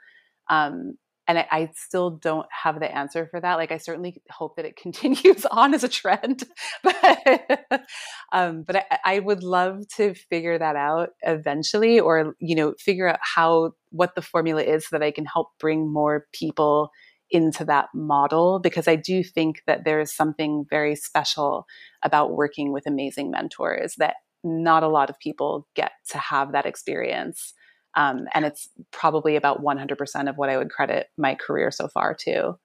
Um, 0.49 0.97
and 1.27 1.39
I, 1.39 1.47
I, 1.51 1.71
still 1.75 2.11
don't 2.11 2.47
have 2.51 2.81
the 2.81 2.95
answer 2.95 3.27
for 3.31 3.41
that. 3.41 3.55
Like, 3.55 3.73
I 3.73 3.79
certainly 3.79 4.21
hope 4.31 4.57
that 4.57 4.65
it 4.65 4.77
continues 4.81 5.47
on 5.47 5.75
as 5.75 5.85
a 5.85 5.89
trend, 5.89 6.45
but, 6.83 7.85
um, 8.33 8.63
but 8.67 8.77
I, 8.77 8.99
I, 9.05 9.19
would 9.21 9.43
love 9.43 9.89
to 9.97 10.15
figure 10.15 10.59
that 10.59 10.77
out 10.77 11.11
eventually, 11.23 12.01
or 12.01 12.35
you 12.41 12.55
know, 12.55 12.75
figure 12.79 13.09
out 13.09 13.21
how 13.23 13.73
what 13.91 14.15
the 14.15 14.23
formula 14.23 14.63
is 14.63 14.89
so 14.89 14.99
that 14.99 15.05
I 15.05 15.11
can 15.11 15.25
help 15.25 15.49
bring 15.59 15.93
more 15.93 16.27
people 16.33 16.91
into 17.31 17.65
that 17.65 17.89
model 17.95 18.61
because 18.61 18.87
I 18.87 18.97
do 18.97 19.25
think 19.25 19.63
that 19.67 19.85
there 19.85 20.01
is 20.01 20.15
something 20.15 20.67
very 20.69 20.95
special 20.95 21.67
about 22.03 22.33
working 22.33 22.73
with 22.73 22.87
amazing 22.87 23.31
mentors 23.31 23.95
that 23.99 24.17
not 24.45 24.83
a 24.83 24.89
lot 24.89 25.11
of 25.11 25.19
people 25.19 25.67
get 25.75 25.93
to 26.11 26.19
have 26.19 26.53
that 26.53 26.67
experience. 26.67 27.55
Um, 27.96 28.26
and 28.35 28.44
it's 28.44 28.68
probably 28.90 29.37
about 29.37 29.62
100% 29.62 30.28
of 30.28 30.37
what 30.37 30.50
I 30.50 30.57
would 30.57 30.70
credit 30.70 31.09
my 31.16 31.35
career 31.35 31.70
so 31.70 31.88
far 31.88 32.14
to. 32.20 32.59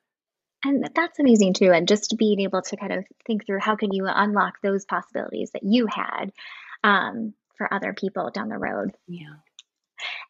And 0.64 0.90
that's 0.94 1.20
amazing 1.20 1.54
too. 1.54 1.72
And 1.72 1.88
just 1.88 2.16
being 2.18 2.40
able 2.42 2.62
to 2.64 2.76
kind 2.76 2.92
of 2.92 3.06
think 3.26 3.46
through 3.46 3.60
how 3.60 3.76
can 3.76 3.94
you 3.94 4.06
unlock 4.08 4.56
those 4.62 4.86
possibilities 4.86 5.52
that 5.52 5.64
you 5.64 5.88
had 5.88 6.32
um, 6.84 7.34
for 7.58 7.74
other 7.74 7.94
people 7.94 8.30
down 8.32 8.50
the 8.50 8.58
road. 8.58 8.92
Yeah. 9.08 9.36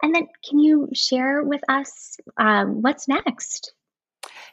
And 0.02 0.14
then 0.14 0.28
can 0.48 0.60
you 0.60 0.90
share 0.94 1.44
with 1.44 1.62
us 1.70 2.18
um, 2.38 2.82
what's 2.82 3.08
next? 3.08 3.74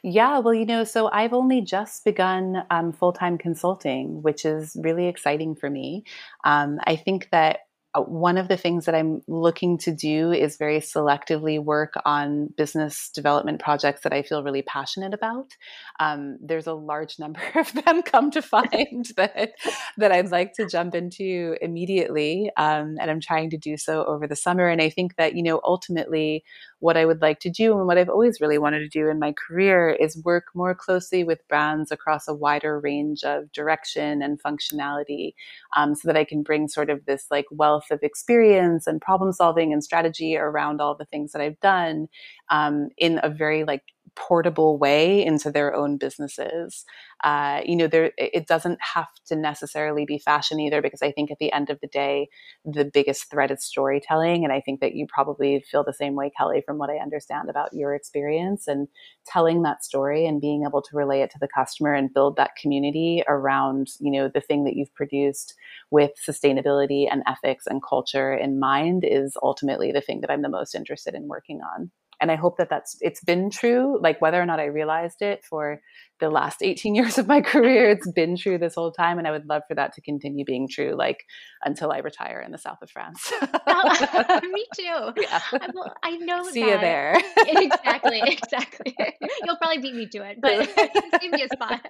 Yeah, 0.03 0.39
well, 0.39 0.53
you 0.53 0.65
know, 0.65 0.83
so 0.83 1.09
I've 1.11 1.33
only 1.33 1.61
just 1.61 2.05
begun 2.05 2.63
um, 2.69 2.93
full 2.93 3.13
time 3.13 3.37
consulting, 3.37 4.21
which 4.21 4.45
is 4.45 4.77
really 4.79 5.07
exciting 5.07 5.55
for 5.55 5.69
me. 5.69 6.03
Um, 6.43 6.79
I 6.85 6.95
think 6.95 7.29
that 7.31 7.61
one 8.01 8.37
of 8.37 8.47
the 8.47 8.57
things 8.57 8.85
that 8.85 8.95
I'm 8.95 9.21
looking 9.27 9.77
to 9.79 9.93
do 9.93 10.31
is 10.31 10.57
very 10.57 10.79
selectively 10.79 11.63
work 11.63 11.93
on 12.05 12.47
business 12.57 13.09
development 13.13 13.61
projects 13.61 14.01
that 14.01 14.13
I 14.13 14.23
feel 14.23 14.43
really 14.43 14.61
passionate 14.61 15.13
about. 15.13 15.51
Um, 15.99 16.37
there's 16.41 16.67
a 16.67 16.73
large 16.73 17.19
number 17.19 17.41
of 17.55 17.71
them 17.73 18.01
come 18.03 18.31
to 18.31 18.41
find 18.41 19.07
that 19.17 19.51
that 19.97 20.11
I'd 20.11 20.31
like 20.31 20.53
to 20.53 20.67
jump 20.67 20.95
into 20.95 21.55
immediately, 21.61 22.51
um, 22.57 22.97
and 22.99 23.09
I'm 23.09 23.21
trying 23.21 23.49
to 23.51 23.57
do 23.57 23.77
so 23.77 24.05
over 24.05 24.27
the 24.27 24.35
summer. 24.35 24.67
And 24.67 24.81
I 24.81 24.89
think 24.89 25.15
that 25.15 25.35
you 25.35 25.43
know 25.43 25.59
ultimately 25.63 26.43
what 26.79 26.97
I 26.97 27.05
would 27.05 27.21
like 27.21 27.39
to 27.41 27.49
do 27.49 27.77
and 27.77 27.87
what 27.87 27.97
I've 27.97 28.09
always 28.09 28.39
really 28.39 28.57
wanted 28.57 28.79
to 28.79 28.87
do 28.87 29.09
in 29.09 29.19
my 29.19 29.33
career 29.33 29.89
is 29.89 30.21
work 30.23 30.45
more 30.53 30.75
closely 30.75 31.23
with 31.23 31.47
brands 31.47 31.91
across 31.91 32.27
a 32.27 32.33
wider 32.33 32.79
range 32.79 33.23
of 33.23 33.51
direction 33.51 34.21
and 34.21 34.41
functionality 34.41 35.33
um, 35.75 35.95
so 35.95 36.07
that 36.07 36.17
I 36.17 36.23
can 36.23 36.43
bring 36.43 36.67
sort 36.67 36.89
of 36.89 37.05
this 37.05 37.25
like 37.31 37.45
wealth 37.51 37.85
of 37.89 37.99
experience 38.03 38.85
and 38.85 39.01
problem 39.01 39.33
solving 39.33 39.73
and 39.73 39.83
strategy 39.83 40.37
around 40.37 40.79
all 40.79 40.95
the 40.95 41.05
things 41.05 41.31
that 41.31 41.41
I've 41.41 41.59
done 41.59 42.07
um, 42.49 42.89
in 42.97 43.19
a 43.23 43.29
very 43.29 43.63
like 43.63 43.83
portable 44.15 44.79
way 44.79 45.23
into 45.23 45.51
their 45.51 45.75
own 45.75 45.95
businesses. 45.97 46.83
Uh, 47.23 47.61
you 47.65 47.75
know, 47.75 47.87
there 47.87 48.11
it 48.17 48.47
doesn't 48.47 48.79
have 48.81 49.07
to 49.27 49.35
necessarily 49.35 50.05
be 50.05 50.17
fashion 50.17 50.59
either, 50.59 50.81
because 50.81 51.01
I 51.01 51.11
think 51.11 51.31
at 51.31 51.37
the 51.39 51.51
end 51.51 51.69
of 51.69 51.79
the 51.81 51.87
day, 51.87 52.27
the 52.65 52.85
biggest 52.85 53.29
thread 53.29 53.51
is 53.51 53.63
storytelling, 53.63 54.43
and 54.43 54.51
I 54.51 54.61
think 54.61 54.81
that 54.81 54.95
you 54.95 55.07
probably 55.07 55.63
feel 55.69 55.83
the 55.83 55.93
same 55.93 56.15
way, 56.15 56.31
Kelly, 56.35 56.63
from 56.65 56.77
what 56.77 56.89
I 56.89 56.97
understand 56.97 57.49
about 57.49 57.73
your 57.73 57.93
experience 57.93 58.67
and 58.67 58.87
telling 59.25 59.61
that 59.63 59.83
story 59.83 60.25
and 60.25 60.41
being 60.41 60.63
able 60.67 60.81
to 60.81 60.97
relay 60.97 61.21
it 61.21 61.31
to 61.31 61.39
the 61.39 61.47
customer 61.47 61.93
and 61.93 62.13
build 62.13 62.37
that 62.37 62.55
community 62.59 63.23
around 63.27 63.87
you 63.99 64.11
know 64.11 64.29
the 64.33 64.41
thing 64.41 64.63
that 64.63 64.75
you've 64.75 64.93
produced 64.95 65.53
with 65.91 66.11
sustainability 66.27 67.07
and 67.11 67.23
ethics 67.27 67.65
and 67.67 67.81
culture 67.87 68.33
in 68.33 68.59
mind 68.59 69.03
is 69.05 69.37
ultimately 69.43 69.91
the 69.91 70.01
thing 70.01 70.21
that 70.21 70.31
I'm 70.31 70.41
the 70.41 70.49
most 70.49 70.75
interested 70.75 71.13
in 71.13 71.27
working 71.27 71.61
on 71.61 71.91
and 72.21 72.31
i 72.31 72.35
hope 72.35 72.57
that 72.57 72.69
that's 72.69 72.97
it's 73.01 73.23
been 73.23 73.49
true 73.49 73.99
like 74.01 74.21
whether 74.21 74.41
or 74.41 74.45
not 74.45 74.59
i 74.59 74.65
realized 74.65 75.21
it 75.21 75.43
for 75.43 75.79
the 76.19 76.29
last 76.29 76.61
18 76.61 76.95
years 76.99 77.17
of 77.17 77.27
my 77.27 77.41
career 77.41 77.89
it's 77.89 78.09
been 78.11 78.35
true 78.35 78.57
this 78.57 78.75
whole 78.75 78.91
time 78.91 79.17
and 79.17 79.27
i 79.27 79.31
would 79.31 79.45
love 79.47 79.61
for 79.67 79.75
that 79.75 79.93
to 79.93 80.01
continue 80.01 80.45
being 80.45 80.67
true 80.69 80.95
like 80.97 81.23
until 81.63 81.91
i 81.91 81.99
retire 81.99 82.41
in 82.41 82.51
the 82.51 82.57
south 82.57 82.77
of 82.81 82.89
france. 82.89 83.31
Oh, 83.67 84.39
me 84.51 84.65
too. 84.75 84.83
Yeah. 85.21 85.41
I, 85.53 85.69
well, 85.73 85.93
I 86.03 86.17
know 86.17 86.43
see 86.43 86.61
that. 86.61 86.69
you 86.69 86.79
there. 86.79 87.17
Exactly 87.47 88.21
exactly. 88.23 88.95
You'll 89.43 89.57
probably 89.57 89.79
beat 89.79 89.95
me 89.95 90.07
to 90.09 90.23
it 90.23 90.37
but 90.41 91.21
give 91.21 91.31
me 91.31 91.43
a 91.43 91.49
spot. 91.49 91.81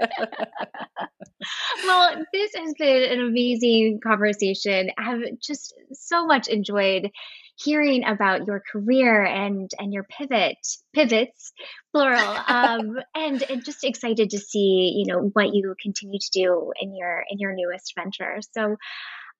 Well 1.86 2.24
this 2.34 2.54
has 2.56 2.74
been 2.78 3.12
an 3.12 3.20
amazing 3.26 4.00
conversation. 4.04 4.90
I've 4.98 5.22
just 5.42 5.74
so 5.94 6.26
much 6.26 6.48
enjoyed 6.48 7.10
hearing 7.58 8.04
about 8.06 8.46
your 8.46 8.62
career 8.72 9.24
and 9.24 9.72
and 9.80 9.92
your 9.92 10.04
pivot 10.04 10.58
pivots 10.94 11.52
plural 11.94 12.38
um, 12.48 12.98
and 13.16 13.44
and 13.50 13.66
just 13.66 13.84
excited 13.84 14.30
to 14.30 14.40
see 14.40 14.94
you 14.96 15.12
know 15.12 15.30
what 15.34 15.54
you 15.54 15.76
continue 15.82 16.20
to 16.20 16.30
do 16.32 16.72
in 16.80 16.96
your 16.96 17.24
in 17.30 17.40
your 17.40 17.54
newest 17.54 17.94
venture 17.96 18.40
so 18.52 18.76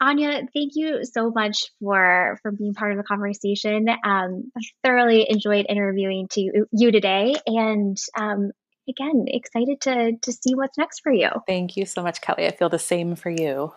Anja, 0.02 0.48
thank 0.54 0.74
you 0.76 1.04
so 1.06 1.32
much 1.32 1.72
for 1.82 2.38
for 2.44 2.52
being 2.52 2.76
part 2.76 2.92
of 2.92 2.98
the 2.98 3.04
conversation. 3.04 3.90
Um, 3.90 4.52
I 4.56 4.62
thoroughly 4.84 5.26
enjoyed 5.28 5.66
interviewing 5.68 6.28
to 6.34 6.66
you 6.72 6.92
today, 6.92 7.36
and 7.48 7.98
um, 8.16 8.52
again, 8.88 9.26
excited 9.28 9.82
to 9.82 10.12
to 10.22 10.32
see 10.32 10.54
what's 10.54 10.78
next 10.78 11.00
for 11.02 11.12
you. 11.12 11.30
Thank 11.48 11.78
you 11.78 11.88
so 11.88 12.04
much, 12.04 12.22
Kelly. 12.22 12.46
I 12.46 12.52
feel 12.52 12.70
the 12.70 12.78
same 12.78 13.16
for 13.16 13.32
you. 13.32 13.74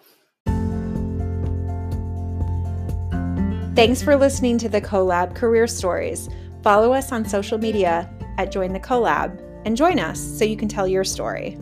Thanks 3.80 4.02
for 4.02 4.14
listening 4.14 4.58
to 4.58 4.68
the 4.68 4.82
CoLab 4.82 5.34
Career 5.34 5.66
Stories. 5.66 6.28
Follow 6.62 6.92
us 6.92 7.12
on 7.12 7.24
social 7.24 7.56
media 7.56 8.14
at 8.36 8.52
Join 8.52 8.74
the 8.74 8.78
CoLab 8.78 9.40
and 9.64 9.74
join 9.74 9.98
us 9.98 10.20
so 10.20 10.44
you 10.44 10.54
can 10.54 10.68
tell 10.68 10.86
your 10.86 11.02
story. 11.02 11.56